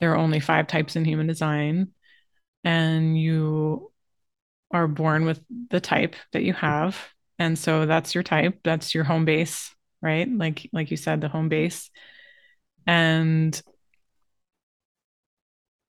[0.00, 1.92] there are only five types in human design,
[2.64, 3.92] and you
[4.72, 6.98] are born with the type that you have.
[7.38, 9.75] And so that's your type, that's your home base
[10.06, 10.28] right?
[10.30, 11.90] Like like you said, the home base.
[12.86, 13.60] And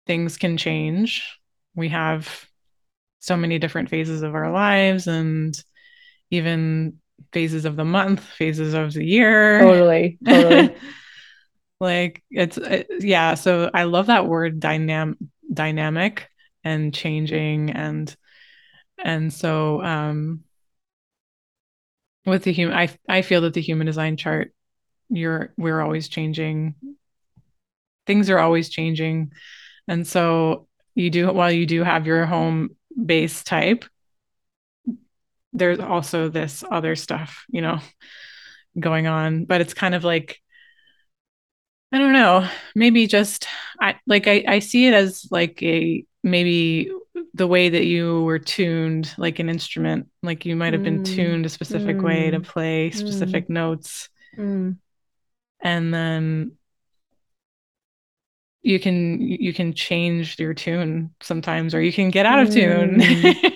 [0.07, 1.25] things can change.
[1.75, 2.47] We have
[3.19, 5.61] so many different phases of our lives and
[6.31, 7.01] even
[7.33, 9.59] phases of the month, phases of the year.
[9.61, 10.19] Totally.
[10.25, 10.77] Totally.
[11.81, 15.19] like it's it, yeah, so I love that word dynamic
[15.53, 16.29] dynamic
[16.63, 18.15] and changing and
[19.03, 20.44] and so um
[22.27, 24.53] with the human I I feel that the human design chart
[25.09, 26.75] you're we're always changing.
[28.07, 29.33] Things are always changing.
[29.89, 33.85] And so you do while you do have your home base type
[35.57, 37.79] there's also this other stuff you know
[38.79, 39.45] going on.
[39.45, 40.41] But it's kind of like
[41.93, 42.49] i don't know.
[42.75, 43.47] Maybe just
[43.81, 46.91] i like i, I see it as like a maybe
[47.35, 51.15] the way that you were tuned like an instrument like you might have been mm.
[51.15, 52.03] tuned a specific mm.
[52.03, 52.45] way to mm.
[52.45, 52.95] play mm.
[52.95, 53.51] specific mm.
[53.51, 56.53] notes and then
[58.63, 63.01] you can you can change your tune sometimes or you can get out of tune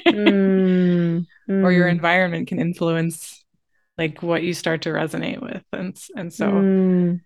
[1.48, 3.44] or your environment can influence
[3.96, 7.18] like what you start to resonate with and and so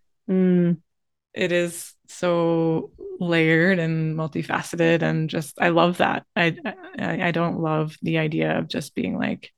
[1.35, 2.91] it is so
[3.29, 6.25] layered and multifaceted and just I love that.
[6.37, 6.57] I,
[6.99, 9.51] I I don't love the idea of just being like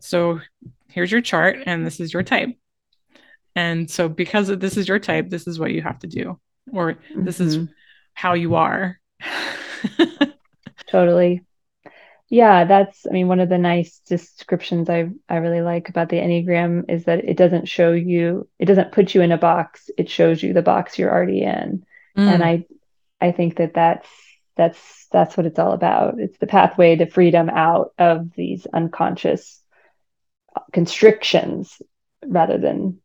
[0.00, 0.40] so
[0.88, 2.50] here's your chart and this is your type.
[3.54, 6.38] And so because this is your type, this is what you have to do
[6.72, 7.24] or mm-hmm.
[7.24, 7.72] this is mm-hmm.
[8.14, 8.98] how you are.
[10.86, 11.44] totally.
[12.28, 16.16] Yeah, that's I mean one of the nice descriptions I I really like about the
[16.16, 20.08] Enneagram is that it doesn't show you it doesn't put you in a box, it
[20.08, 21.84] shows you the box you're already in.
[22.16, 22.32] Mm.
[22.34, 22.64] And I
[23.22, 24.08] I think that that's
[24.56, 26.18] that's that's what it's all about.
[26.18, 29.62] It's the pathway to freedom out of these unconscious
[30.72, 31.80] constrictions
[32.26, 33.00] rather than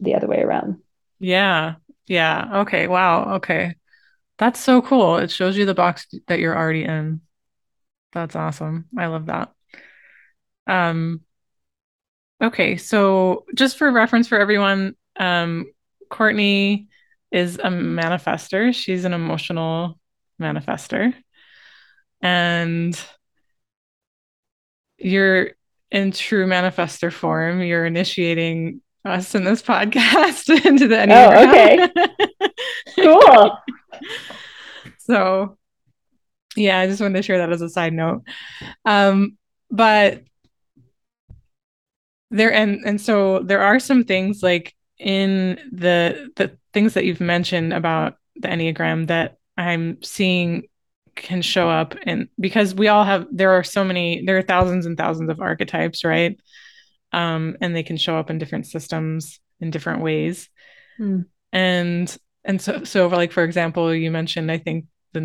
[0.00, 0.80] the other way around.
[1.18, 1.76] Yeah.
[2.06, 2.60] Yeah.
[2.62, 2.86] Okay.
[2.88, 3.36] Wow.
[3.36, 3.76] Okay.
[4.38, 5.18] That's so cool.
[5.18, 7.20] It shows you the box that you're already in.
[8.12, 8.86] That's awesome.
[8.98, 9.52] I love that.
[10.66, 11.20] Um,
[12.42, 15.66] okay, so just for reference for everyone, um,
[16.08, 16.88] Courtney
[17.34, 18.72] is a manifestor.
[18.72, 19.98] She's an emotional
[20.40, 21.12] manifestor.
[22.22, 22.98] And
[24.98, 25.50] you're
[25.90, 27.60] in true manifestor form.
[27.60, 31.90] You're initiating us in this podcast into the Enneagram.
[31.96, 32.52] Oh, okay.
[32.96, 33.58] cool.
[34.98, 35.58] So
[36.56, 38.22] yeah, I just wanted to share that as a side note.
[38.86, 39.36] Um,
[39.70, 40.22] but
[42.30, 47.20] there and and so there are some things like in the the things that you've
[47.20, 50.64] mentioned about the Enneagram that I'm seeing
[51.14, 54.84] can show up and because we all have there are so many there are thousands
[54.84, 56.40] and thousands of archetypes right
[57.12, 60.50] um and they can show up in different systems in different ways
[60.98, 61.24] mm.
[61.52, 65.20] and and so so like for example you mentioned i think the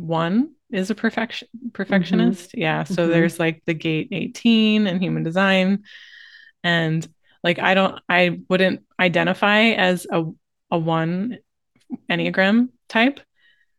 [0.00, 2.50] one is a perfection perfectionist.
[2.50, 2.60] Mm-hmm.
[2.60, 2.84] Yeah.
[2.84, 3.12] So mm-hmm.
[3.12, 5.84] there's like the gate 18 and human design.
[6.64, 7.06] And
[7.44, 10.24] like I don't I wouldn't identify as a
[10.70, 11.38] a one
[12.10, 13.20] Enneagram type,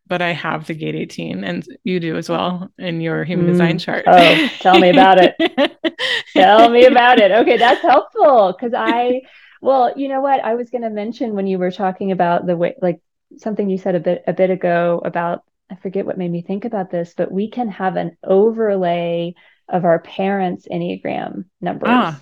[0.07, 3.49] but I have the gate 18 and you do as well in your human mm.
[3.49, 4.05] design chart.
[4.07, 5.36] Oh, tell me about it.
[6.33, 7.31] tell me about it.
[7.31, 9.21] Okay, that's helpful because I
[9.61, 10.43] well, you know what?
[10.43, 13.01] I was going to mention when you were talking about the way like
[13.38, 16.65] something you said a bit a bit ago about I forget what made me think
[16.65, 19.33] about this, but we can have an overlay
[19.67, 21.89] of our parents' Enneagram numbers.
[21.89, 22.21] Ah.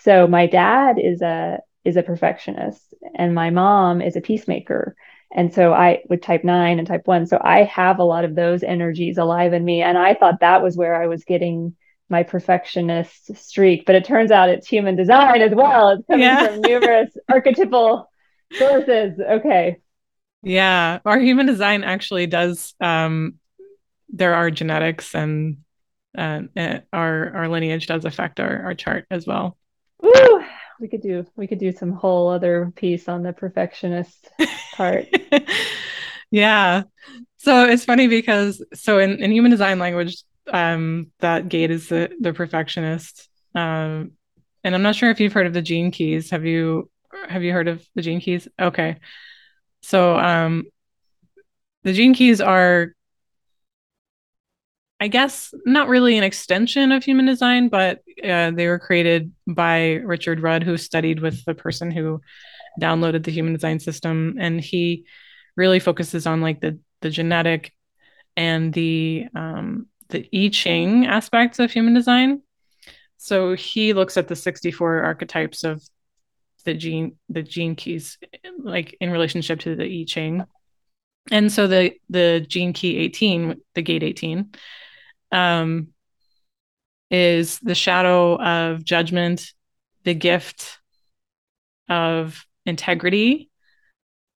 [0.00, 4.96] So my dad is a is a perfectionist and my mom is a peacemaker.
[5.32, 7.26] And so I with type nine and type one.
[7.26, 9.82] So I have a lot of those energies alive in me.
[9.82, 11.74] And I thought that was where I was getting
[12.08, 13.86] my perfectionist streak.
[13.86, 15.90] But it turns out it's human design as well.
[15.90, 16.46] It's coming yeah.
[16.46, 18.08] from numerous archetypal
[18.52, 19.18] sources.
[19.18, 19.78] Okay.
[20.42, 22.74] Yeah, our human design actually does.
[22.80, 23.34] Um,
[24.08, 25.58] there are genetics, and
[26.16, 26.42] uh,
[26.92, 29.56] our our lineage does affect our our chart as well.
[30.00, 30.44] Woo!
[30.80, 34.30] We could do we could do some whole other piece on the perfectionist
[34.74, 35.06] part.
[36.30, 36.82] yeah.
[37.38, 40.22] So it's funny because so in, in human design language,
[40.52, 43.28] um, that gate is the the perfectionist.
[43.54, 44.12] Um,
[44.64, 46.30] and I'm not sure if you've heard of the gene keys.
[46.30, 46.90] Have you
[47.28, 48.48] have you heard of the gene keys?
[48.60, 48.98] Okay.
[49.82, 50.64] So um,
[51.84, 52.95] the gene keys are,
[54.98, 59.94] I guess, not really an extension of human design, but uh, they were created by
[59.96, 62.22] Richard Rudd, who studied with the person who
[62.80, 65.04] downloaded the human design system, and he
[65.54, 67.72] really focuses on like the the genetic
[68.36, 72.42] and the um, the I Ching aspects of human design.
[73.18, 75.82] So he looks at the 64 archetypes of
[76.64, 78.18] the gene the gene keys
[78.58, 80.44] like in relationship to the I Ching.
[81.30, 84.52] And so the the gene key 18, the gate 18,
[85.32, 85.88] um,
[87.10, 89.52] is the shadow of judgment,
[90.04, 90.78] the gift
[91.88, 93.50] of integrity,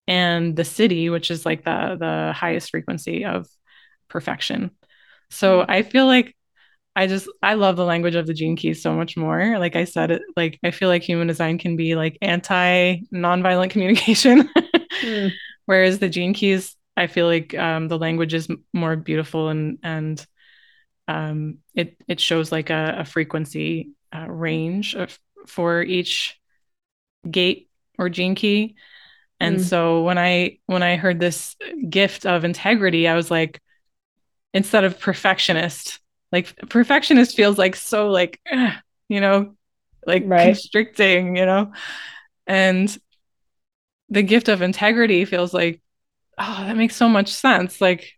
[0.07, 3.47] and the siddhi, which is like the the highest frequency of
[4.09, 4.71] perfection.
[5.31, 6.37] So I feel like
[6.97, 9.59] I just I love the language of the gene keys so much more.
[9.59, 13.71] Like I said, it like I feel like human design can be like anti nonviolent
[13.75, 14.49] communication,
[15.03, 15.33] mm.
[15.67, 20.25] whereas the gene keys, I feel like um, the language is more beautiful and and
[21.11, 26.41] um, it it shows like a, a frequency uh, range of, for each
[27.31, 28.77] gate or gene key.
[29.39, 29.63] And mm.
[29.63, 31.57] so when I when I heard this
[31.89, 33.61] gift of integrity, I was like,
[34.53, 36.01] instead of perfectionist
[36.33, 38.41] like perfectionist feels like so like
[39.09, 39.55] you know
[40.07, 40.47] like right.
[40.47, 41.73] constricting you know
[42.47, 42.99] and
[44.09, 45.81] the gift of integrity feels like
[46.39, 48.13] oh that makes so much sense like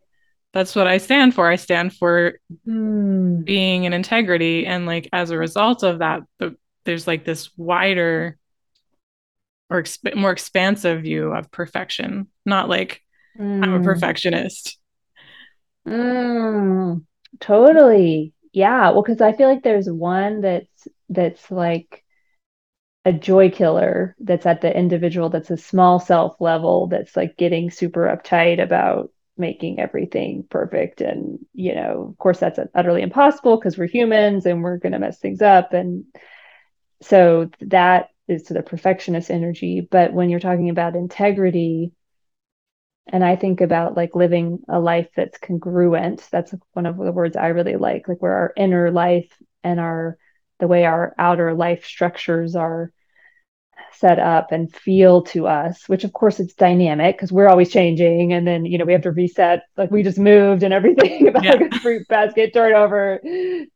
[0.52, 2.34] that's what i stand for i stand for
[2.66, 3.44] mm.
[3.44, 8.36] being in integrity and like as a result of that the, there's like this wider
[9.70, 13.00] or exp- more expansive view of perfection not like
[13.38, 13.62] mm.
[13.62, 13.84] i'm a hmm.
[13.84, 14.78] perfectionist
[15.86, 17.02] mm.
[17.40, 18.34] Totally.
[18.52, 18.90] Yeah.
[18.90, 22.04] Well, because I feel like there's one that's that's like
[23.04, 27.70] a joy killer that's at the individual that's a small self level that's like getting
[27.70, 31.00] super uptight about making everything perfect.
[31.00, 34.98] And you know of course that's utterly impossible because we're humans and we're going to
[34.98, 35.72] mess things up.
[35.72, 36.04] And
[37.00, 39.86] so that is the perfectionist energy.
[39.88, 41.92] But when you're talking about integrity
[43.08, 47.36] and i think about like living a life that's congruent that's one of the words
[47.36, 49.30] i really like like where our inner life
[49.64, 50.16] and our
[50.60, 52.92] the way our outer life structures our
[53.94, 58.32] set up and feel to us, which of course it's dynamic because we're always changing.
[58.32, 61.44] And then, you know, we have to reset, like we just moved and everything about
[61.44, 61.52] yeah.
[61.52, 63.20] like a fruit basket turnover.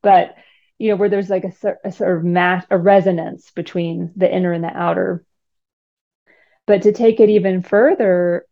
[0.03, 0.37] But,
[0.79, 4.53] you know, where there's like a, a sort of match, a resonance between the inner
[4.53, 5.25] and the outer.
[6.67, 8.47] But to take it even further,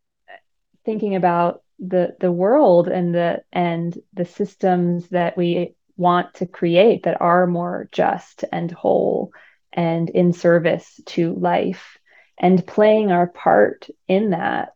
[0.85, 7.05] thinking about the the world and the and the systems that we want to create
[7.05, 9.33] that are more just and whole
[9.75, 11.99] and in service to life
[12.39, 14.73] and playing our part in that.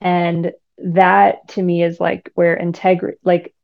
[0.00, 3.54] And that to me is like where integrity like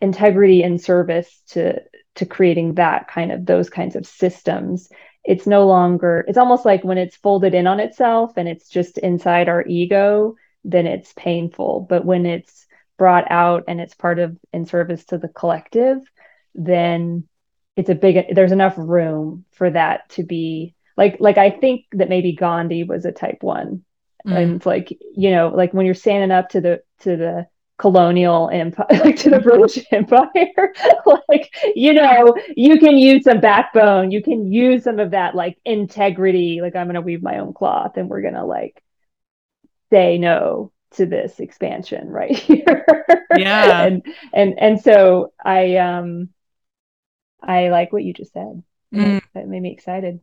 [0.00, 1.80] integrity and service to
[2.14, 4.88] to creating that kind of those kinds of systems.
[5.24, 8.98] It's no longer it's almost like when it's folded in on itself and it's just
[8.98, 11.86] inside our ego then it's painful.
[11.88, 12.66] But when it's
[12.98, 15.98] brought out and it's part of in service to the collective
[16.54, 17.24] then
[17.76, 22.08] it's a big there's enough room for that to be like like I think that
[22.08, 23.84] maybe Gandhi was a type one.
[24.26, 24.42] Mm.
[24.42, 27.46] And like, you know, like when you're standing up to the to the
[27.78, 30.72] colonial empire like to the British Empire,
[31.28, 35.58] like, you know, you can use some backbone, you can use some of that like
[35.64, 38.82] integrity, like I'm gonna weave my own cloth and we're gonna like
[39.90, 42.84] say no to this expansion right here.
[43.36, 43.82] Yeah.
[43.84, 46.28] and and and so I um
[47.42, 48.62] I like what you just said.
[48.94, 49.22] Mm.
[49.34, 50.20] That made me excited.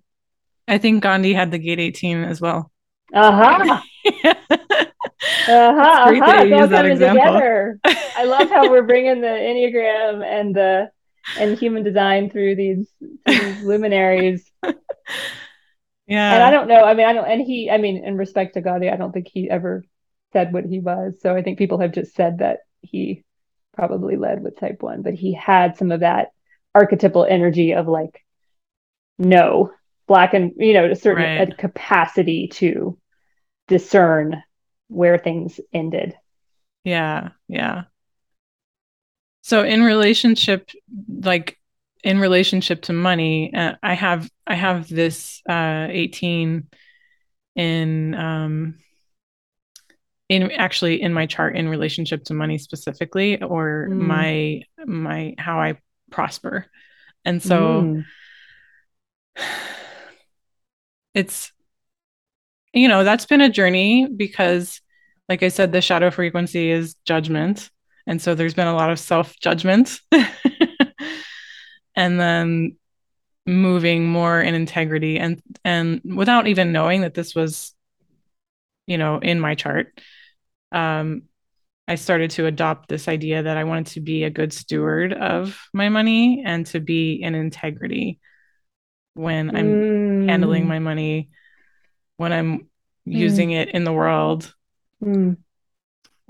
[0.67, 2.71] I think Gandhi had the gate 18 as well.
[3.13, 3.81] Uh-huh.
[4.23, 6.05] uh-huh.
[6.07, 6.43] great uh-huh.
[6.45, 7.25] that that example.
[7.25, 7.79] Together.
[7.85, 10.91] I love how we're bringing the Enneagram and the
[11.37, 12.87] and human design through these,
[13.25, 14.49] these luminaries.
[16.07, 16.33] Yeah.
[16.33, 16.83] And I don't know.
[16.83, 19.27] I mean, I don't and he I mean, in respect to Gandhi, I don't think
[19.27, 19.83] he ever
[20.33, 21.15] said what he was.
[21.21, 23.23] So I think people have just said that he
[23.75, 26.29] probably led with type one, but he had some of that
[26.79, 28.23] archetypal energy of like
[29.17, 29.69] no
[30.07, 31.53] black and you know a certain right.
[31.53, 32.97] a capacity to
[33.67, 34.41] discern
[34.87, 36.15] where things ended
[36.85, 37.83] yeah yeah
[39.41, 40.69] so in relationship
[41.21, 41.59] like
[42.01, 46.65] in relationship to money uh, i have i have this uh 18
[47.55, 48.75] in um
[50.29, 53.97] in actually in my chart in relationship to money specifically or mm.
[53.97, 55.77] my my how i
[56.09, 56.65] prosper.
[57.25, 58.05] And so mm.
[61.13, 61.51] it's,
[62.73, 64.81] you know, that's been a journey because,
[65.27, 67.69] like I said, the shadow frequency is judgment.
[68.07, 69.99] And so there's been a lot of self judgment.
[71.95, 72.77] and then
[73.45, 77.73] moving more in integrity and and without even knowing that this was
[78.85, 79.99] you know in my chart
[80.71, 81.23] um
[81.89, 85.59] I started to adopt this idea that I wanted to be a good steward of
[85.73, 88.19] my money and to be in integrity
[89.15, 90.29] when I'm mm.
[90.29, 91.31] handling my money,
[92.17, 92.65] when I'm mm.
[93.05, 94.53] using it in the world,
[95.03, 95.35] mm.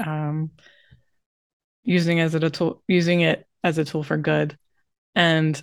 [0.04, 0.52] um,
[1.84, 4.58] using as a tool, using it as a tool for good,
[5.14, 5.62] and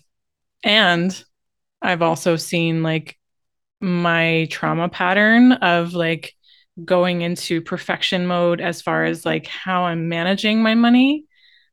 [0.63, 1.25] and
[1.81, 3.17] I've also seen like
[3.81, 6.36] my trauma pattern of like
[6.85, 11.25] going into perfection mode as far as like how I'm managing my money.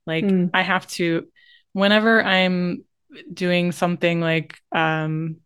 [0.06, 0.49] Like mm.
[0.54, 1.28] I have to
[1.74, 2.84] whenever I'm
[3.32, 5.38] doing something like um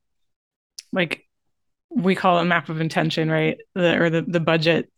[0.93, 1.25] like
[1.89, 3.57] we call it a map of intention, right?
[3.73, 4.91] The, or the the budget.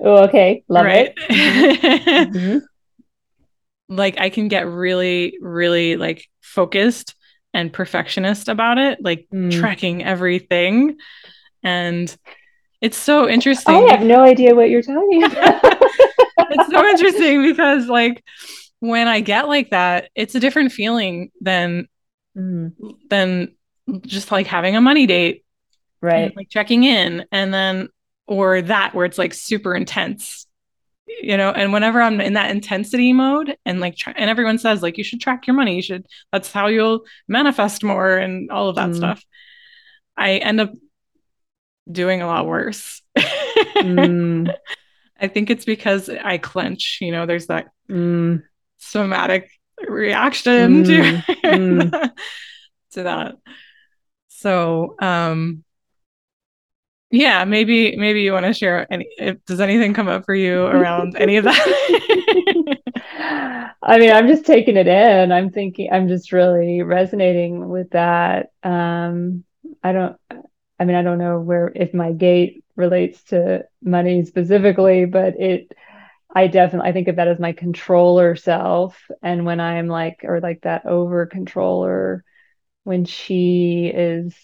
[0.00, 0.64] Oh, okay.
[0.68, 1.12] Love right?
[1.16, 1.28] it.
[2.34, 2.36] Mm-hmm.
[2.36, 2.58] mm-hmm.
[3.86, 7.14] Like I can get really really like focused
[7.52, 9.52] and perfectionist about it, like mm.
[9.52, 10.96] tracking everything
[11.62, 12.14] and
[12.84, 13.74] it's so interesting.
[13.74, 15.58] I have no idea what you're talking about.
[16.50, 18.22] it's so interesting because like
[18.80, 21.88] when I get like that, it's a different feeling than
[22.36, 22.72] mm.
[23.08, 23.54] than
[24.02, 25.46] just like having a money date.
[26.02, 26.26] Right.
[26.26, 27.88] And, like checking in and then
[28.26, 30.46] or that where it's like super intense.
[31.06, 34.82] You know, and whenever I'm in that intensity mode and like try- and everyone says
[34.82, 38.68] like you should track your money, you should that's how you'll manifest more and all
[38.68, 38.96] of that mm.
[38.96, 39.24] stuff.
[40.18, 40.72] I end up
[41.90, 43.02] doing a lot worse.
[43.16, 44.54] mm.
[45.20, 48.42] I think it's because I clench, you know, there's that mm.
[48.78, 49.48] somatic
[49.88, 50.86] reaction mm.
[50.86, 52.10] to, mm.
[52.92, 53.36] to that.
[54.28, 55.64] So, um,
[57.10, 60.64] yeah, maybe maybe you want to share any if, does anything come up for you
[60.64, 62.78] around any of that?
[63.82, 65.30] I mean, I'm just taking it in.
[65.30, 68.50] I'm thinking I'm just really resonating with that.
[68.64, 69.44] Um
[69.82, 70.16] I don't
[70.78, 75.72] I mean, I don't know where if my gate relates to money specifically, but it
[76.34, 79.00] I definitely I think of that as my controller self.
[79.22, 82.24] And when I'm like or like that over controller,
[82.84, 84.36] when she is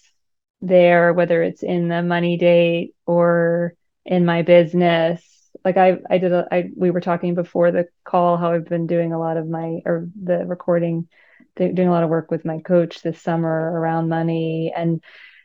[0.60, 3.74] there, whether it's in the money date or
[4.04, 5.26] in my business.
[5.64, 8.86] Like I, I did a, I, we were talking before the call how I've been
[8.86, 11.08] doing a lot of my, or the recording,
[11.56, 15.02] doing a lot of work with my coach this summer around money and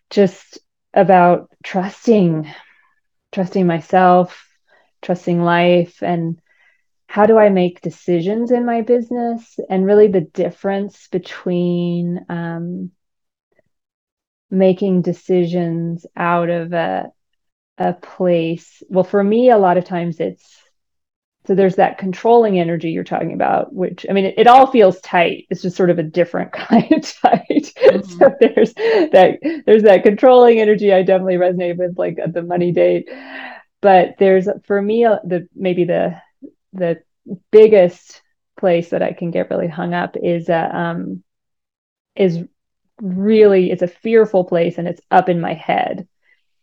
[0.09, 0.59] just
[0.95, 2.47] about trusting,
[3.33, 4.47] trusting myself,
[5.01, 6.39] trusting life, and
[7.07, 9.59] how do I make decisions in my business?
[9.69, 12.91] And really the difference between um,
[14.49, 17.11] making decisions out of a
[17.77, 20.61] a place well for me a lot of times it's
[21.47, 24.99] so there's that controlling energy you're talking about which i mean it, it all feels
[25.01, 25.45] tight.
[25.49, 27.45] It's just sort of a different kind of tight.
[27.49, 28.09] Mm-hmm.
[28.09, 32.71] so there's that there's that controlling energy i definitely resonate with like at the money
[32.71, 33.09] date.
[33.81, 36.19] But there's for me uh, the maybe the
[36.73, 37.01] the
[37.51, 38.21] biggest
[38.57, 41.23] place that i can get really hung up is uh, um
[42.15, 42.39] is
[43.01, 46.07] really it's a fearful place and it's up in my head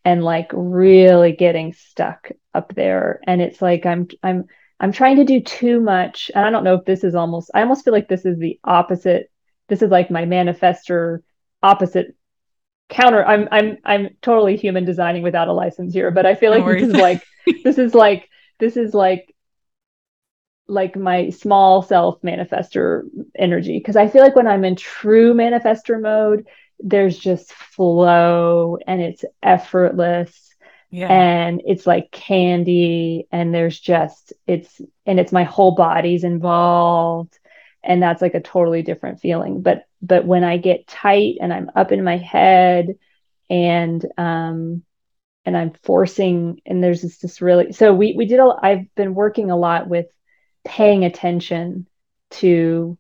[0.04, 3.20] and like really getting stuck up there.
[3.26, 4.44] And it's like i'm i'm
[4.82, 7.62] i'm trying to do too much and i don't know if this is almost i
[7.62, 9.30] almost feel like this is the opposite
[9.68, 11.20] this is like my manifestor
[11.62, 12.14] opposite
[12.90, 16.64] counter i'm i'm i'm totally human designing without a license here but i feel like
[16.66, 17.22] this is like
[17.64, 18.28] this is like
[18.58, 19.32] this is like
[20.68, 23.02] like my small self manifestor
[23.38, 26.46] energy because I feel like when I'm in true manifestor mode,
[26.78, 30.51] there's just flow and it's effortless.
[30.92, 31.10] Yeah.
[31.10, 37.38] And it's like candy, and there's just it's and it's my whole body's involved,
[37.82, 39.62] and that's like a totally different feeling.
[39.62, 42.98] But but when I get tight and I'm up in my head,
[43.48, 44.82] and um,
[45.46, 49.14] and I'm forcing, and there's this, this really so we we did a I've been
[49.14, 50.06] working a lot with
[50.64, 51.88] paying attention
[52.32, 52.98] to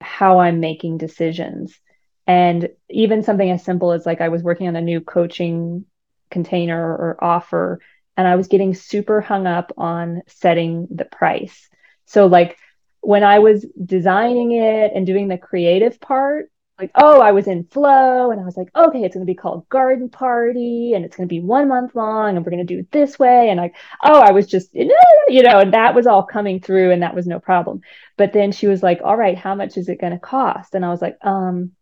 [0.00, 1.78] how I'm making decisions.
[2.26, 5.84] And even something as simple as like I was working on a new coaching
[6.30, 7.80] container or offer,
[8.16, 11.68] and I was getting super hung up on setting the price.
[12.06, 12.58] So, like
[13.00, 17.64] when I was designing it and doing the creative part, like, oh, I was in
[17.64, 21.16] flow and I was like, okay, it's going to be called Garden Party and it's
[21.16, 23.48] going to be one month long and we're going to do it this way.
[23.48, 27.02] And like, oh, I was just, you know, and that was all coming through and
[27.02, 27.82] that was no problem.
[28.16, 30.74] But then she was like, all right, how much is it going to cost?
[30.74, 31.72] And I was like, um,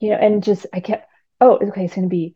[0.00, 1.06] you know, and just, I kept,
[1.40, 2.35] oh, okay, it's going to be,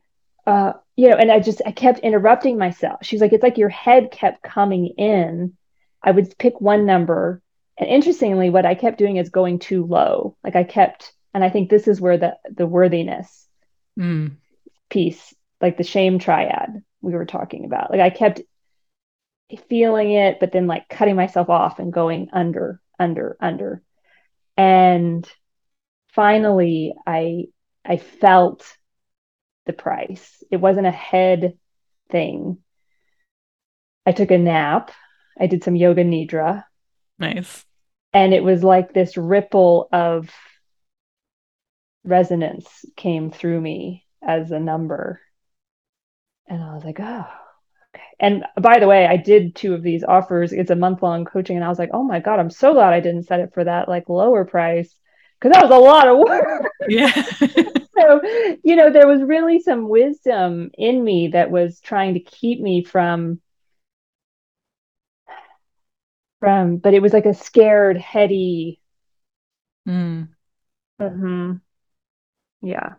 [0.51, 3.01] uh, you know, and I just, I kept interrupting myself.
[3.03, 5.57] She's like, it's like your head kept coming in.
[6.03, 7.43] I would pick one number
[7.81, 10.37] and interestingly, what I kept doing is going too low.
[10.45, 13.49] Like I kept, and I think this is where the the worthiness
[13.99, 14.33] mm.
[14.91, 17.91] piece, like the shame triad we were talking about.
[17.91, 18.43] Like I kept
[19.71, 23.83] feeling it, but then like cutting myself off and going under, under, under.
[24.59, 25.27] And
[26.13, 27.47] finally I
[27.83, 28.77] I felt
[29.67, 30.43] the price.
[30.51, 31.59] It wasn't a head
[32.11, 32.59] thing.
[34.07, 34.91] I took a nap.
[35.39, 36.65] I did some yoga nidra.
[37.19, 37.65] Nice
[38.13, 40.31] and it was like this ripple of
[42.05, 45.21] resonance came through me as a number
[46.49, 47.27] and i was like oh
[47.95, 51.25] okay and by the way i did two of these offers it's a month long
[51.25, 53.53] coaching and i was like oh my god i'm so glad i didn't set it
[53.53, 54.95] for that like lower price
[55.39, 57.23] because that was a lot of work yeah
[58.01, 58.21] so
[58.65, 62.85] you know there was really some wisdom in me that was trying to keep me
[62.85, 63.41] from
[66.41, 68.81] from, but it was like a scared, heady.
[69.87, 70.31] Mm.
[70.99, 71.61] hmm
[72.63, 72.95] Yeah.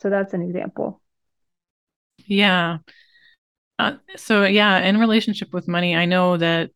[0.00, 1.02] So that's an example.
[2.26, 2.78] Yeah.
[3.78, 6.70] Uh, so yeah, in relationship with money, I know that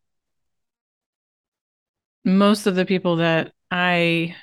[2.23, 4.35] most of the people that I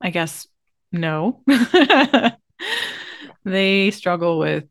[0.00, 0.46] I guess
[0.92, 1.42] know
[3.44, 4.64] they struggle with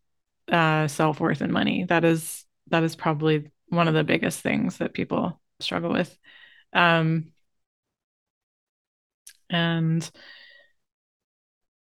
[0.52, 1.86] uh, self-worth and money.
[1.86, 6.16] That is that is probably one of the biggest things that people struggle with.
[6.74, 7.32] Um,
[9.50, 10.10] and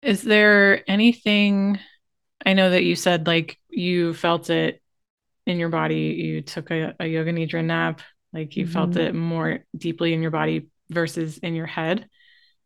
[0.02, 1.78] is there anything?
[2.44, 4.82] I know that you said like you felt it
[5.46, 6.16] in your body.
[6.18, 8.00] You took a, a yoga nidra nap,
[8.32, 8.72] like you mm-hmm.
[8.72, 12.08] felt it more deeply in your body versus in your head.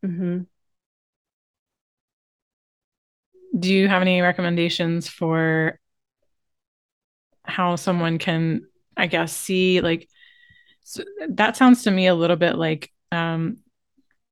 [0.05, 0.41] Mm-hmm.
[3.59, 5.79] Do you have any recommendations for
[7.45, 8.63] how someone can
[8.97, 10.09] I guess, see like
[10.83, 13.59] so that sounds to me a little bit like um,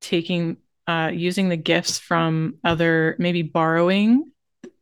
[0.01, 0.57] taking
[0.87, 4.31] uh, using the gifts from other, maybe borrowing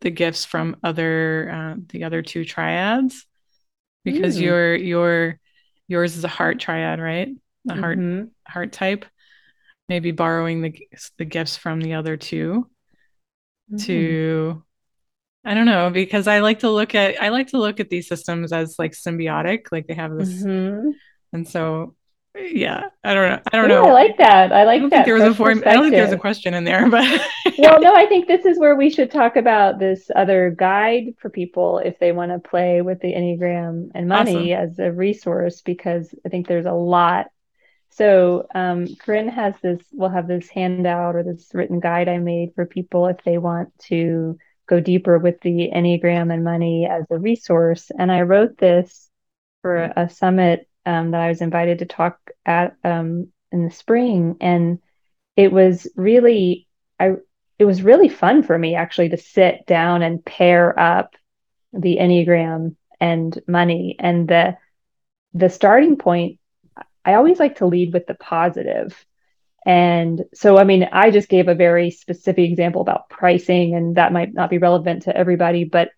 [0.01, 3.25] the gifts from other uh, the other two triads
[4.03, 4.41] because mm.
[4.41, 5.39] your your
[5.87, 7.29] yours is a heart triad, right?
[7.65, 8.27] The heart mm-hmm.
[8.45, 9.05] heart type.
[9.89, 12.69] Maybe borrowing the the gifts from the other two
[13.77, 14.63] to
[15.45, 18.07] I don't know because I like to look at I like to look at these
[18.07, 20.91] systems as like symbiotic, like they have this, Mm-hmm.
[21.33, 21.95] and so
[22.35, 23.85] yeah, I don't know, I don't Ooh, know.
[23.85, 24.51] I like that.
[24.51, 25.63] I I like don't that there was a form.
[25.65, 27.21] I don't think there was a question in there, but
[27.57, 31.29] Well, no, I think this is where we should talk about this other guide for
[31.29, 34.69] people if they want to play with the Enneagram and money awesome.
[34.71, 37.27] as a resource, because I think there's a lot.
[37.89, 42.53] So, um, Corinne has this, we'll have this handout or this written guide I made
[42.53, 47.17] for people if they want to go deeper with the Enneagram and money as a
[47.17, 47.89] resource.
[47.97, 49.09] And I wrote this
[49.61, 54.37] for a summit um, that I was invited to talk at um, in the spring.
[54.41, 54.79] And
[55.35, 56.67] it was really,
[56.99, 57.13] I
[57.59, 61.15] it was really fun for me actually to sit down and pair up
[61.73, 63.95] the Enneagram and money.
[63.99, 64.57] And the
[65.33, 66.39] the starting point,
[67.07, 68.93] I always like to lead with the positive.
[69.65, 74.13] And so, I mean, I just gave a very specific example about pricing, and that
[74.13, 75.89] might not be relevant to everybody, but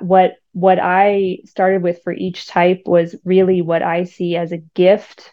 [0.00, 4.58] what what I started with for each type was really what I see as a
[4.58, 5.32] gift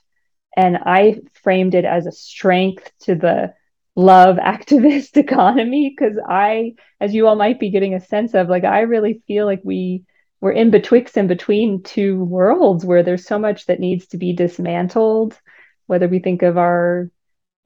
[0.55, 3.53] and I framed it as a strength to the
[3.95, 8.63] love activist economy because I, as you all might be getting a sense of, like
[8.63, 10.03] I really feel like we
[10.41, 14.33] we're in betwixt and between two worlds where there's so much that needs to be
[14.33, 15.39] dismantled,
[15.87, 17.11] whether we think of our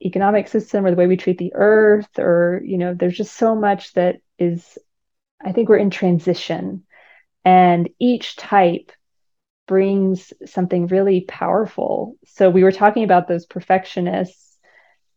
[0.04, 3.54] economic system or the way we treat the earth, or you know, there's just so
[3.54, 4.78] much that is.
[5.44, 6.84] I think we're in transition,
[7.44, 8.90] and each type
[9.66, 12.16] brings something really powerful.
[12.26, 14.58] So we were talking about those perfectionists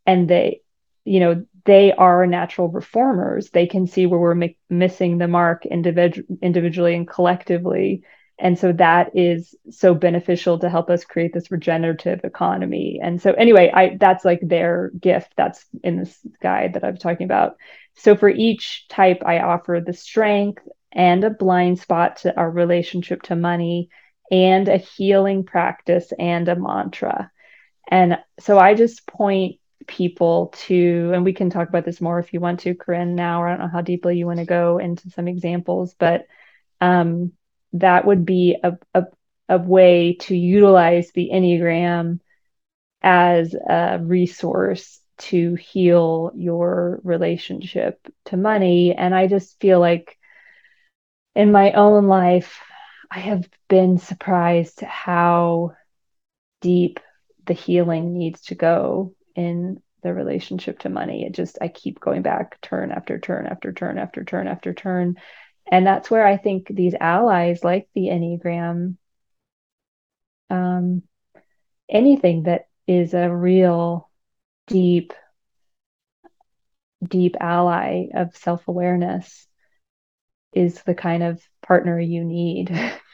[0.05, 0.62] and they
[1.08, 3.49] you know they are natural reformers.
[3.49, 8.03] They can see where we're mi- missing the mark individ- individually and collectively.
[8.39, 12.99] And so that is so beneficial to help us create this regenerative economy.
[13.03, 15.34] And so anyway, I that's like their gift.
[15.36, 17.58] That's in this guide that I'm talking about.
[17.95, 23.24] So for each type, I offer the strength and a blind spot to our relationship
[23.24, 23.89] to money
[24.32, 27.32] and a healing practice and a mantra.
[27.89, 32.34] And so I just point people to, and we can talk about this more if
[32.34, 34.78] you want to, Corinne, now, or I don't know how deeply you want to go
[34.78, 36.28] into some examples, but
[36.82, 37.32] um,
[37.74, 39.06] that would be a, a,
[39.50, 42.20] a way to utilize the Enneagram
[43.02, 48.94] as a resource to heal your relationship to money.
[48.94, 50.18] And I just feel like
[51.36, 52.60] in my own life,
[53.10, 55.76] I have been surprised how
[56.62, 57.00] deep
[57.46, 61.26] the healing needs to go in the relationship to money.
[61.26, 65.16] It just, I keep going back turn after turn after turn after turn after turn.
[65.72, 68.98] And that's where I think these allies like the Enneagram,
[70.50, 71.04] um,
[71.90, 74.10] anything that is a real
[74.68, 75.14] deep,
[77.04, 79.48] deep ally of self awareness
[80.54, 82.72] is the kind of partner you need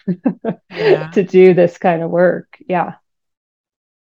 [0.71, 2.57] yeah, to do this kind of work.
[2.67, 2.93] Yeah.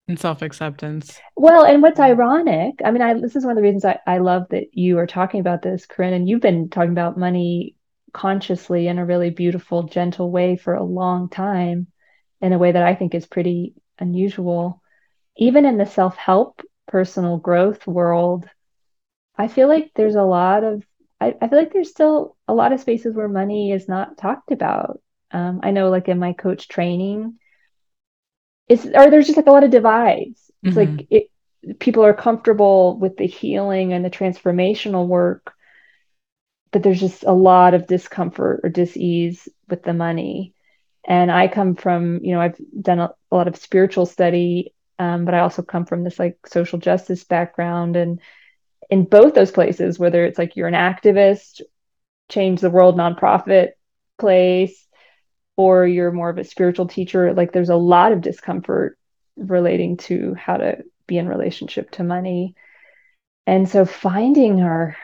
[0.08, 1.20] And self acceptance.
[1.36, 4.18] Well, and what's ironic, I mean, I this is one of the reasons I, I
[4.18, 7.76] love that you are talking about this, Corinne, and you've been talking about money
[8.12, 11.86] consciously in a really beautiful, gentle way for a long time,
[12.40, 14.82] in a way that I think is pretty unusual.
[15.36, 18.48] Even in the self-help, personal growth world,
[19.36, 20.82] I feel like there's a lot of
[21.20, 24.52] I, I feel like there's still a lot of spaces where money is not talked
[24.52, 25.00] about.
[25.30, 27.38] Um, I know like in my coach training,
[28.68, 30.50] it's or there's just like a lot of divides.
[30.64, 30.76] It's Mm-hmm.
[30.76, 31.30] like it
[31.80, 35.54] people are comfortable with the healing and the transformational work,
[36.72, 40.54] but there's just a lot of discomfort or dis-ease with the money.
[41.06, 45.24] And I come from, you know, I've done a, a lot of spiritual study, um,
[45.24, 47.96] but I also come from this like social justice background.
[47.96, 48.20] And
[48.90, 51.62] in both those places, whether it's like you're an activist,
[52.30, 53.70] change the world nonprofit
[54.18, 54.87] place,
[55.58, 58.96] or you're more of a spiritual teacher, like there's a lot of discomfort
[59.36, 62.54] relating to how to be in relationship to money.
[63.44, 64.96] And so finding our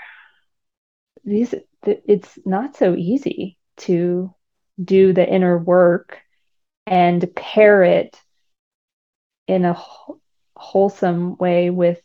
[1.24, 4.32] these it's not so easy to
[4.82, 6.20] do the inner work
[6.86, 8.16] and pair it
[9.48, 9.76] in a
[10.56, 12.00] wholesome way with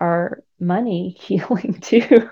[0.00, 2.30] our money healing too.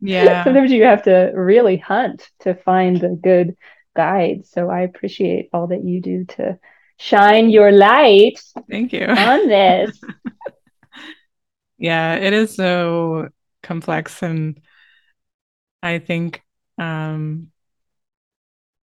[0.00, 3.56] Yeah, Sometimes you have to really hunt to find the good
[3.94, 4.46] guide.
[4.46, 6.58] So I appreciate all that you do to
[6.98, 9.06] shine your light thank you.
[9.06, 9.98] on this.
[11.78, 13.28] yeah, it is so
[13.62, 14.60] complex, and
[15.82, 16.42] I think,
[16.78, 17.48] um,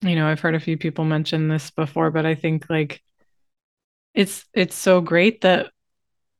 [0.02, 3.02] you know, I've heard a few people mention this before, but I think like
[4.14, 5.70] it's it's so great that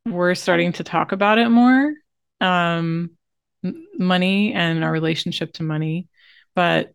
[0.06, 1.94] we're starting to talk about it more.
[2.40, 3.10] Um,
[3.96, 6.08] money and our relationship to money,
[6.54, 6.92] but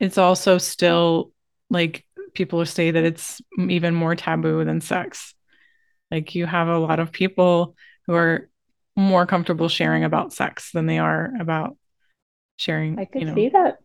[0.00, 1.32] it's also still
[1.70, 5.34] like people say that it's even more taboo than sex.
[6.10, 7.74] Like you have a lot of people
[8.06, 8.48] who are
[8.96, 11.76] more comfortable sharing about sex than they are about
[12.56, 12.98] sharing.
[12.98, 13.78] I could you know, see that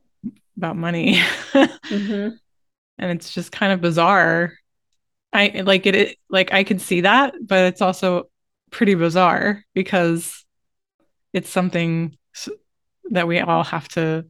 [0.57, 1.15] about money.
[1.53, 2.35] mm-hmm.
[2.99, 4.53] And it's just kind of bizarre.
[5.33, 8.29] I like it, it like I can see that, but it's also
[8.71, 10.45] pretty bizarre because
[11.33, 12.15] it's something
[13.09, 14.25] that we all have to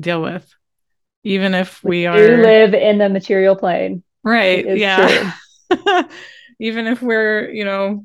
[0.00, 0.52] deal with
[1.26, 4.02] even if we, we are live in the material plane.
[4.22, 5.32] Right yeah.
[6.58, 8.04] even if we're you know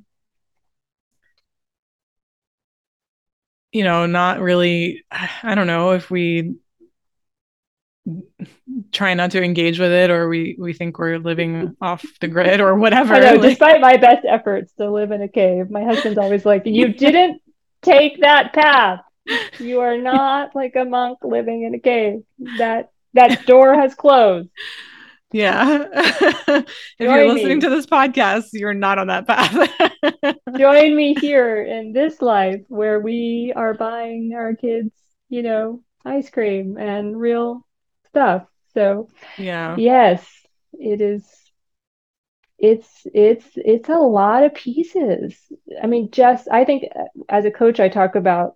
[3.72, 6.56] you know not really i don't know if we
[8.92, 12.60] try not to engage with it or we we think we're living off the grid
[12.60, 15.84] or whatever I know, like, despite my best efforts to live in a cave my
[15.84, 17.42] husband's always like you didn't
[17.82, 19.02] take that path.
[19.60, 22.24] You are not like a monk living in a cave.
[22.58, 24.50] That that door has closed
[25.32, 26.66] yeah if
[27.00, 27.62] you're listening me.
[27.62, 29.70] to this podcast you're not on that path
[30.58, 34.92] Join me here in this life where we are buying our kids
[35.30, 37.66] you know ice cream and real
[38.10, 38.46] stuff.
[38.74, 40.28] So yeah, yes,
[40.74, 41.26] it is.
[42.58, 45.36] It's it's it's a lot of pieces.
[45.82, 48.56] I mean, just I think uh, as a coach, I talk about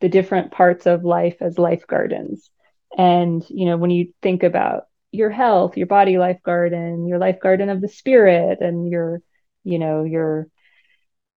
[0.00, 2.50] the different parts of life as life gardens.
[2.96, 7.40] And you know, when you think about your health, your body life garden, your life
[7.40, 9.22] garden of the spirit, and your,
[9.64, 10.48] you know, your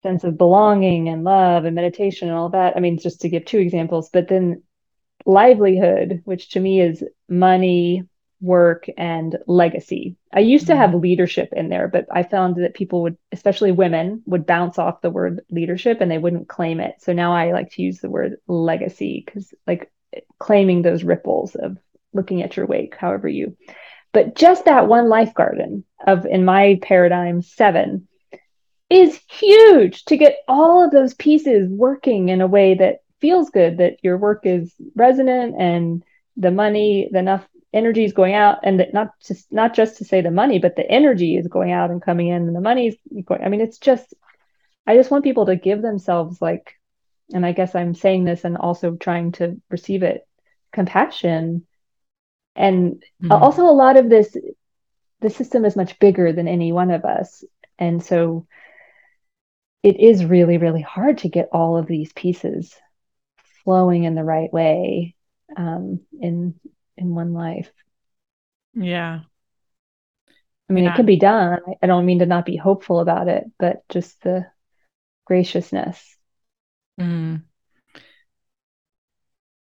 [0.04, 2.76] sense of belonging and love and meditation and all that.
[2.76, 4.64] I mean, just to give two examples, but then
[5.26, 8.04] livelihood, which to me is money,
[8.42, 10.16] work, and legacy.
[10.34, 10.74] I used mm-hmm.
[10.74, 14.80] to have leadership in there, but I found that people would, especially women, would bounce
[14.80, 16.96] off the word leadership and they wouldn't claim it.
[17.00, 19.92] So now I like to use the word legacy because, like,
[20.40, 21.78] claiming those ripples of
[22.14, 23.56] looking at your wake, however you.
[24.12, 28.08] But just that one life garden of, in my paradigm, seven
[28.90, 33.78] is huge to get all of those pieces working in a way that feels good
[33.78, 36.04] that your work is resonant and
[36.38, 40.06] the money, the enough energy is going out, and that not just not just to
[40.06, 42.88] say the money, but the energy is going out and coming in, and the money
[42.88, 43.44] is going.
[43.44, 44.14] I mean, it's just.
[44.88, 46.79] I just want people to give themselves like,
[47.34, 50.28] and I guess I'm saying this and also trying to receive it,
[50.72, 51.66] compassion,
[52.56, 53.32] and mm-hmm.
[53.32, 54.36] also a lot of this.
[55.22, 57.44] The system is much bigger than any one of us,
[57.78, 58.48] and so
[59.84, 62.76] it is really really hard to get all of these pieces
[63.64, 65.16] flowing in the right way
[65.56, 66.56] um, in
[66.98, 67.72] in one life.
[68.74, 69.22] Yeah.
[70.70, 70.94] I mean, yeah.
[70.94, 71.60] it can be done.
[71.82, 74.46] I don't mean to not be hopeful about it, but just the
[75.26, 76.18] graciousness.
[77.00, 77.44] Mm.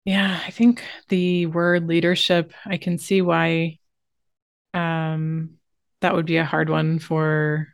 [0.05, 3.77] Yeah, I think the word leadership, I can see why
[4.73, 5.59] um,
[6.01, 7.69] that would be a hard one for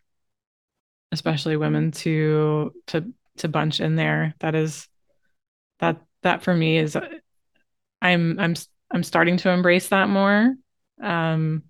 [1.11, 4.33] especially women to to to bunch in there.
[4.39, 4.87] That is
[5.79, 6.97] that that for me is
[8.01, 8.55] I'm I'm
[8.91, 10.55] I'm starting to embrace that more
[11.01, 11.63] um,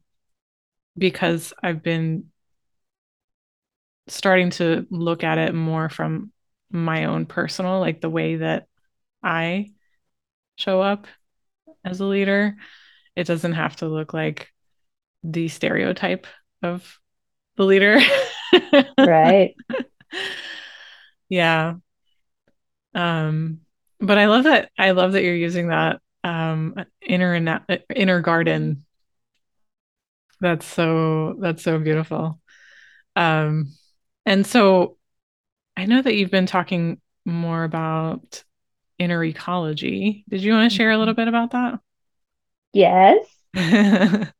[0.97, 2.31] because I've been
[4.07, 6.31] starting to look at it more from
[6.71, 8.67] my own personal like the way that
[9.23, 9.71] I
[10.57, 11.07] show up
[11.83, 12.55] as a leader
[13.15, 14.51] it doesn't have to look like
[15.23, 16.27] the stereotype
[16.61, 16.99] of
[17.55, 17.99] the leader
[18.97, 19.55] right
[21.29, 21.75] yeah
[22.93, 23.59] um
[23.99, 24.71] but I love that.
[24.77, 27.61] I love that you're using that um, inner
[27.95, 28.85] inner garden.
[30.41, 32.39] That's so that's so beautiful.
[33.15, 33.71] Um,
[34.25, 34.94] and so
[35.77, 38.43] I know that you've been talking more about
[38.97, 40.23] inner ecology.
[40.29, 41.21] Did you want to share a little mm-hmm.
[41.21, 41.79] bit about that?
[42.73, 43.25] Yes.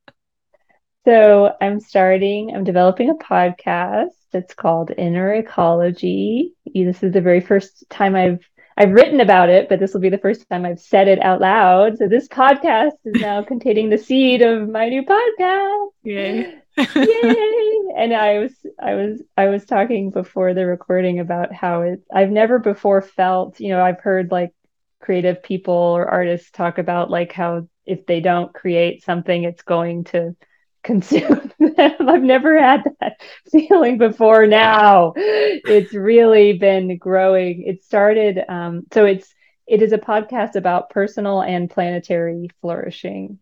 [1.06, 4.10] so I'm starting, I'm developing a podcast.
[4.34, 6.54] It's called Inner Ecology.
[6.74, 8.40] This is the very first time I've
[8.78, 11.40] I've written about it, but this will be the first time I've said it out
[11.40, 11.98] loud.
[11.98, 15.90] So this podcast is now containing the seed of my new podcast.
[16.04, 16.56] Yay.
[16.78, 17.82] Yay.
[17.98, 22.32] And I was I was I was talking before the recording about how it I've
[22.32, 24.54] never before felt, you know, I've heard like
[25.02, 30.04] creative people or artists talk about like how if they don't create something it's going
[30.06, 30.36] to
[30.84, 31.94] consume them.
[32.08, 33.22] I've never had that
[33.52, 35.14] feeling before now.
[35.16, 37.64] It's really been growing.
[37.64, 39.34] It started, um, so it's,
[39.68, 43.40] it is a podcast about personal and planetary flourishing.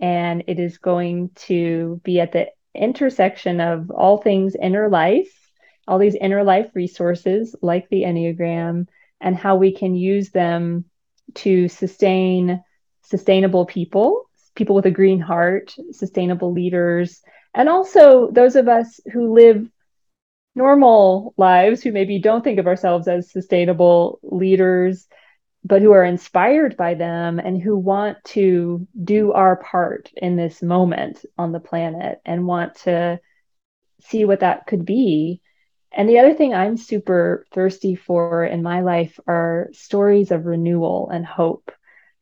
[0.00, 5.50] And it is going to be at the intersection of all things inner life,
[5.86, 8.86] all these inner life resources like the Enneagram
[9.20, 10.84] and how we can use them
[11.34, 12.62] to sustain
[13.02, 17.22] sustainable people, people with a green heart, sustainable leaders,
[17.54, 19.68] and also those of us who live
[20.54, 25.06] normal lives who maybe don't think of ourselves as sustainable leaders
[25.64, 30.62] but who are inspired by them and who want to do our part in this
[30.62, 33.20] moment on the planet and want to
[34.00, 35.40] see what that could be.
[35.92, 41.10] And the other thing I'm super thirsty for in my life are stories of renewal
[41.10, 41.70] and hope.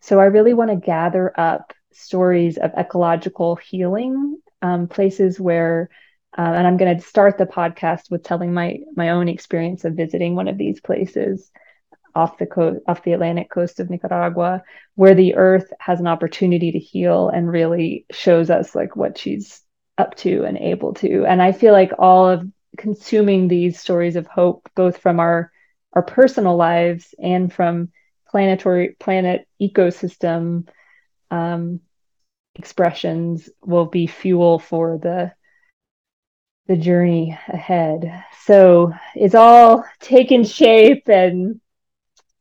[0.00, 5.88] So I really want to gather up stories of ecological healing, um, places where,
[6.36, 9.94] uh, and I'm going to start the podcast with telling my my own experience of
[9.94, 11.50] visiting one of these places
[12.14, 14.62] off the coast off the Atlantic coast of Nicaragua
[14.94, 19.62] where the earth has an opportunity to heal and really shows us like what she's
[19.98, 22.46] up to and able to and I feel like all of
[22.76, 25.52] consuming these stories of hope both from our
[25.92, 27.90] our personal lives and from
[28.28, 30.68] planetary planet ecosystem
[31.30, 31.80] um,
[32.54, 35.32] expressions will be fuel for the
[36.66, 38.24] the journey ahead.
[38.42, 41.60] So it's all taken shape and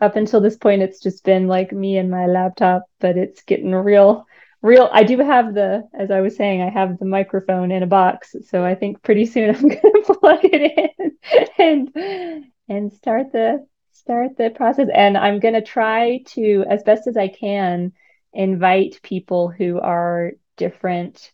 [0.01, 3.73] up until this point it's just been like me and my laptop but it's getting
[3.73, 4.25] real
[4.61, 7.87] real i do have the as i was saying i have the microphone in a
[7.87, 11.17] box so i think pretty soon i'm going to plug it in
[11.57, 17.07] and and start the start the process and i'm going to try to as best
[17.07, 17.91] as i can
[18.33, 21.31] invite people who are different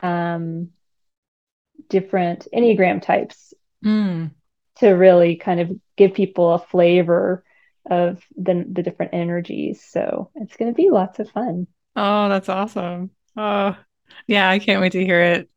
[0.00, 0.68] um
[1.88, 4.30] different enneagram types mm.
[4.76, 7.42] to really kind of give people a flavor
[7.88, 9.84] of the the different energies.
[9.88, 11.66] So it's going to be lots of fun.
[11.96, 13.10] Oh, that's awesome.
[13.36, 13.76] Oh,
[14.26, 15.48] yeah, I can't wait to hear it.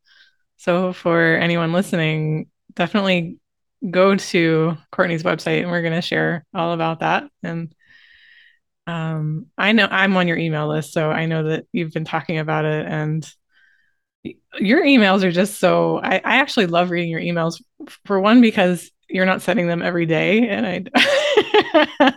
[0.56, 3.38] So for anyone listening, definitely
[3.88, 7.24] go to Courtney's website and we're going to share all about that.
[7.42, 7.74] And
[8.86, 12.38] um, I know I'm on your email list, so I know that you've been talking
[12.38, 13.26] about it and
[14.58, 17.62] your emails are just so I, I actually love reading your emails
[18.06, 20.90] for one because you're not sending them every day and
[22.02, 22.14] i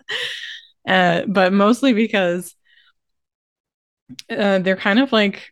[0.87, 2.55] uh, but mostly because
[4.29, 5.51] uh, they're kind of like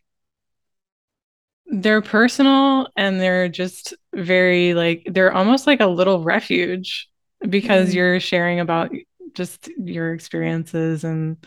[1.66, 7.08] they're personal and they're just very like they're almost like a little refuge
[7.48, 7.94] because mm.
[7.94, 8.90] you're sharing about
[9.34, 11.44] just your experiences and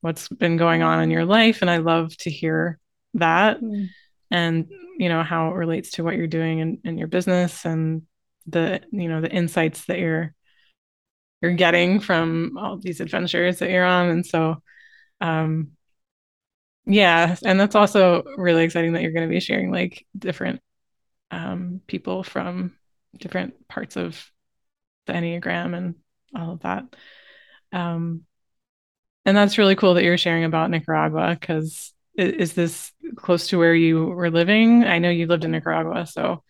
[0.00, 2.78] what's been going on in your life and i love to hear
[3.14, 3.88] that mm.
[4.30, 4.68] and
[4.98, 8.02] you know how it relates to what you're doing in, in your business and
[8.46, 10.34] the you know the insights that you're
[11.42, 14.08] you're getting from all these adventures that you're on.
[14.08, 14.62] And so
[15.20, 15.72] um
[16.84, 20.60] yeah and that's also really exciting that you're going to be sharing like different
[21.30, 22.74] um people from
[23.16, 24.24] different parts of
[25.06, 25.94] the enneagram and
[26.34, 26.84] all of that.
[27.72, 28.22] Um
[29.24, 33.74] and that's really cool that you're sharing about nicaragua because is this close to where
[33.74, 34.84] you were living?
[34.84, 36.42] I know you lived in nicaragua so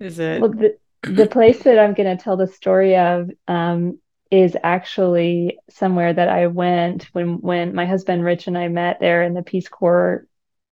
[0.00, 0.76] is it well, the,
[1.14, 3.98] the place that I'm going to tell the story of um,
[4.30, 9.22] is actually somewhere that I went when when my husband Rich and I met there
[9.22, 10.26] in the Peace Corps,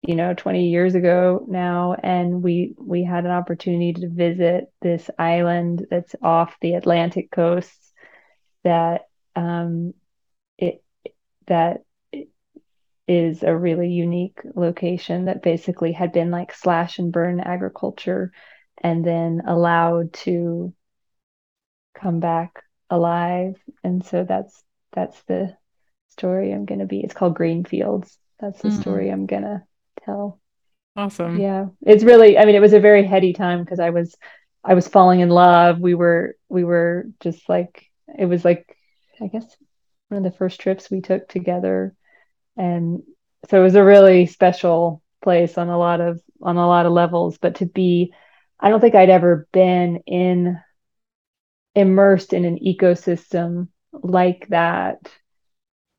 [0.02, 5.10] you know, 20 years ago now, and we we had an opportunity to visit this
[5.20, 7.94] island that's off the Atlantic coast
[8.64, 9.02] that
[9.36, 9.94] um,
[10.58, 10.84] it
[11.48, 11.84] that
[13.08, 18.32] is a really unique location that basically had been like slash and burn agriculture
[18.82, 20.74] and then allowed to
[21.94, 23.56] come back alive.
[23.84, 24.62] And so that's
[24.92, 25.56] that's the
[26.10, 27.00] story I'm gonna be.
[27.00, 28.18] It's called Green Fields.
[28.40, 28.82] That's the mm.
[28.82, 29.64] story I'm gonna
[30.04, 30.40] tell.
[30.96, 31.40] Awesome.
[31.40, 31.68] Yeah.
[31.82, 34.16] It's really I mean it was a very heady time because I was
[34.64, 35.80] I was falling in love.
[35.80, 37.86] We were we were just like
[38.18, 38.76] it was like
[39.22, 39.46] I guess
[40.10, 41.96] one of the first trips we took together.
[42.58, 43.04] And
[43.50, 46.92] so it was a really special place on a lot of on a lot of
[46.92, 47.38] levels.
[47.38, 48.14] But to be
[48.62, 50.57] I don't think I'd ever been in
[51.74, 54.99] immersed in an ecosystem like that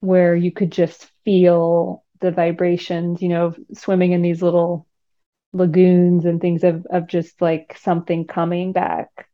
[0.00, 4.86] where you could just feel the vibrations, you know, swimming in these little
[5.52, 9.28] lagoons and things of of just like something coming back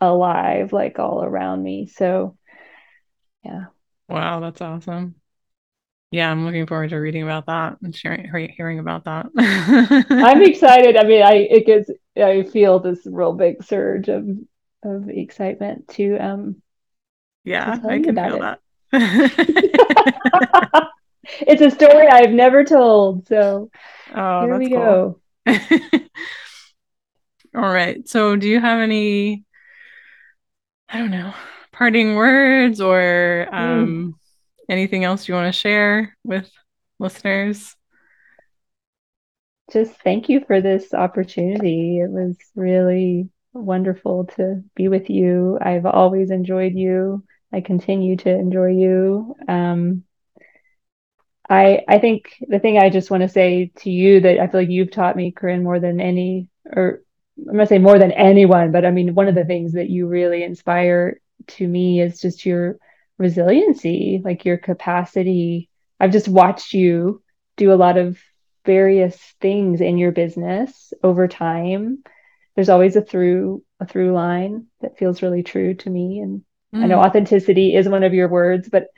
[0.00, 1.86] alive like all around me.
[1.86, 2.36] So
[3.44, 3.66] yeah.
[4.08, 5.16] Wow, that's awesome.
[6.10, 9.26] Yeah, I'm looking forward to reading about that and sharing hearing about that.
[10.10, 10.96] I'm excited.
[10.96, 14.26] I mean, I it gets I feel this real big surge of
[14.82, 16.62] of excitement to um
[17.44, 18.40] yeah to I can feel it.
[18.40, 18.60] that
[21.40, 23.70] it's a story I've never told so
[24.14, 24.78] oh, here we cool.
[24.78, 25.20] go
[27.54, 29.44] all right so do you have any
[30.88, 31.34] I don't know
[31.72, 34.14] parting words or um, mm.
[34.68, 36.50] anything else you want to share with
[36.98, 37.74] listeners?
[39.72, 41.98] Just thank you for this opportunity.
[42.00, 45.58] It was really wonderful to be with you.
[45.60, 47.24] I've always enjoyed you.
[47.52, 49.34] I continue to enjoy you.
[49.48, 50.04] Um,
[51.48, 54.60] I I think the thing I just want to say to you that I feel
[54.60, 57.02] like you've taught me, Corinne, more than any, or
[57.38, 60.06] I'm gonna say more than anyone, but I mean one of the things that you
[60.06, 62.78] really inspire to me is just your
[63.18, 65.68] resiliency, like your capacity.
[66.00, 67.22] I've just watched you
[67.56, 68.18] do a lot of
[68.64, 72.02] various things in your business over time.
[72.54, 76.20] There's always a through a through line that feels really true to me.
[76.20, 76.44] And
[76.74, 76.82] mm.
[76.82, 77.06] I know mm.
[77.06, 78.88] authenticity is one of your words, but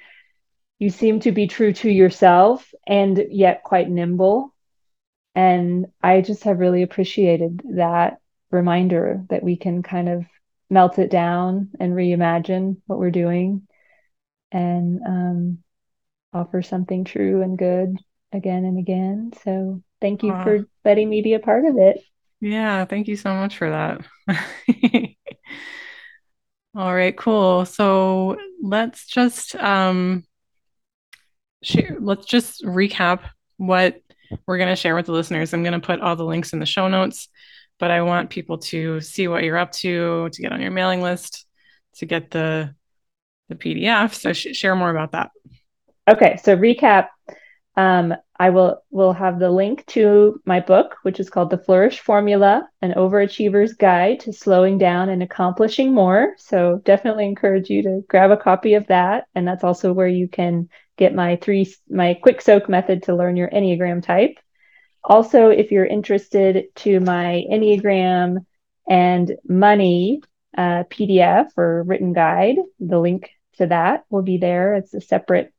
[0.78, 4.54] you seem to be true to yourself and yet quite nimble.
[5.34, 8.18] And I just have really appreciated that
[8.50, 10.24] reminder that we can kind of
[10.68, 13.66] melt it down and reimagine what we're doing
[14.52, 15.58] and um,
[16.32, 17.96] offer something true and good
[18.32, 19.32] again and again.
[19.44, 22.00] So thank you for letting me be a part of it.
[22.40, 24.06] Yeah, thank you so much for that.
[26.76, 27.64] All right, cool.
[27.64, 30.24] So let's just um
[31.62, 33.20] share, let's just recap
[33.56, 34.00] what
[34.46, 35.54] we're going to share with the listeners.
[35.54, 37.28] I'm going to put all the links in the show notes,
[37.78, 41.00] but I want people to see what you're up to, to get on your mailing
[41.00, 41.46] list,
[41.96, 42.74] to get the
[43.48, 44.12] the PDF.
[44.12, 45.30] So sh- share more about that.
[46.08, 47.08] Okay, so recap
[47.76, 52.00] um, I will will have the link to my book, which is called The Flourish
[52.00, 56.34] Formula: An Overachiever's Guide to Slowing Down and Accomplishing More.
[56.38, 60.28] So definitely encourage you to grab a copy of that, and that's also where you
[60.28, 64.38] can get my three my quick soak method to learn your Enneagram type.
[65.04, 68.44] Also, if you're interested to my Enneagram
[68.88, 70.22] and money
[70.56, 74.74] uh, PDF or written guide, the link to that will be there.
[74.74, 75.52] It's a separate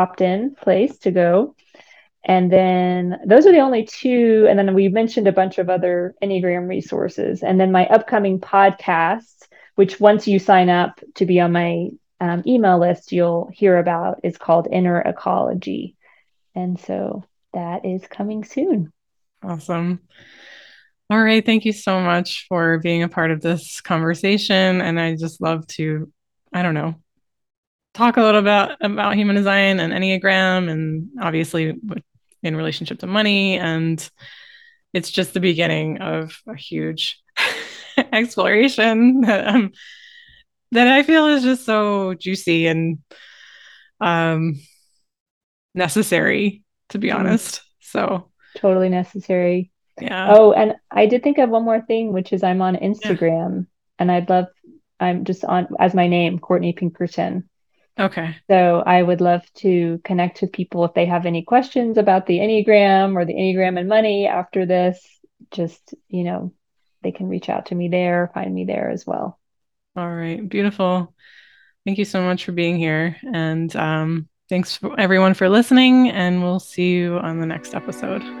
[0.00, 1.54] opt in place to go.
[2.24, 4.46] And then those are the only two.
[4.48, 7.42] And then we mentioned a bunch of other Enneagram resources.
[7.42, 11.88] And then my upcoming podcast, which once you sign up to be on my
[12.20, 15.96] um, email list, you'll hear about, is called Inner Ecology.
[16.54, 17.24] And so
[17.54, 18.92] that is coming soon.
[19.42, 20.00] Awesome.
[21.08, 21.44] All right.
[21.44, 24.80] Thank you so much for being a part of this conversation.
[24.80, 26.12] And I just love to,
[26.52, 26.96] I don't know,
[28.00, 31.74] talk a little bit about human design and Enneagram, and obviously
[32.42, 33.58] in relationship to money.
[33.58, 34.10] And
[34.94, 37.22] it's just the beginning of a huge
[38.12, 39.72] exploration that, um,
[40.72, 42.98] that I feel is just so juicy and
[44.00, 44.58] um,
[45.74, 47.16] necessary, to be mm.
[47.16, 47.60] honest.
[47.80, 49.70] So totally necessary.
[50.00, 50.32] Yeah.
[50.34, 53.64] Oh, and I did think of one more thing, which is I'm on Instagram, yeah.
[53.98, 54.46] and I'd love.
[54.98, 57.49] I'm just on as my name, Courtney Pinkerton.
[58.00, 58.34] Okay.
[58.50, 62.38] So I would love to connect with people if they have any questions about the
[62.38, 65.04] Enneagram or the Enneagram and money after this.
[65.50, 66.52] Just, you know,
[67.02, 69.38] they can reach out to me there, find me there as well.
[69.96, 70.46] All right.
[70.48, 71.14] Beautiful.
[71.84, 73.16] Thank you so much for being here.
[73.34, 76.10] And um, thanks for everyone for listening.
[76.10, 78.39] And we'll see you on the next episode.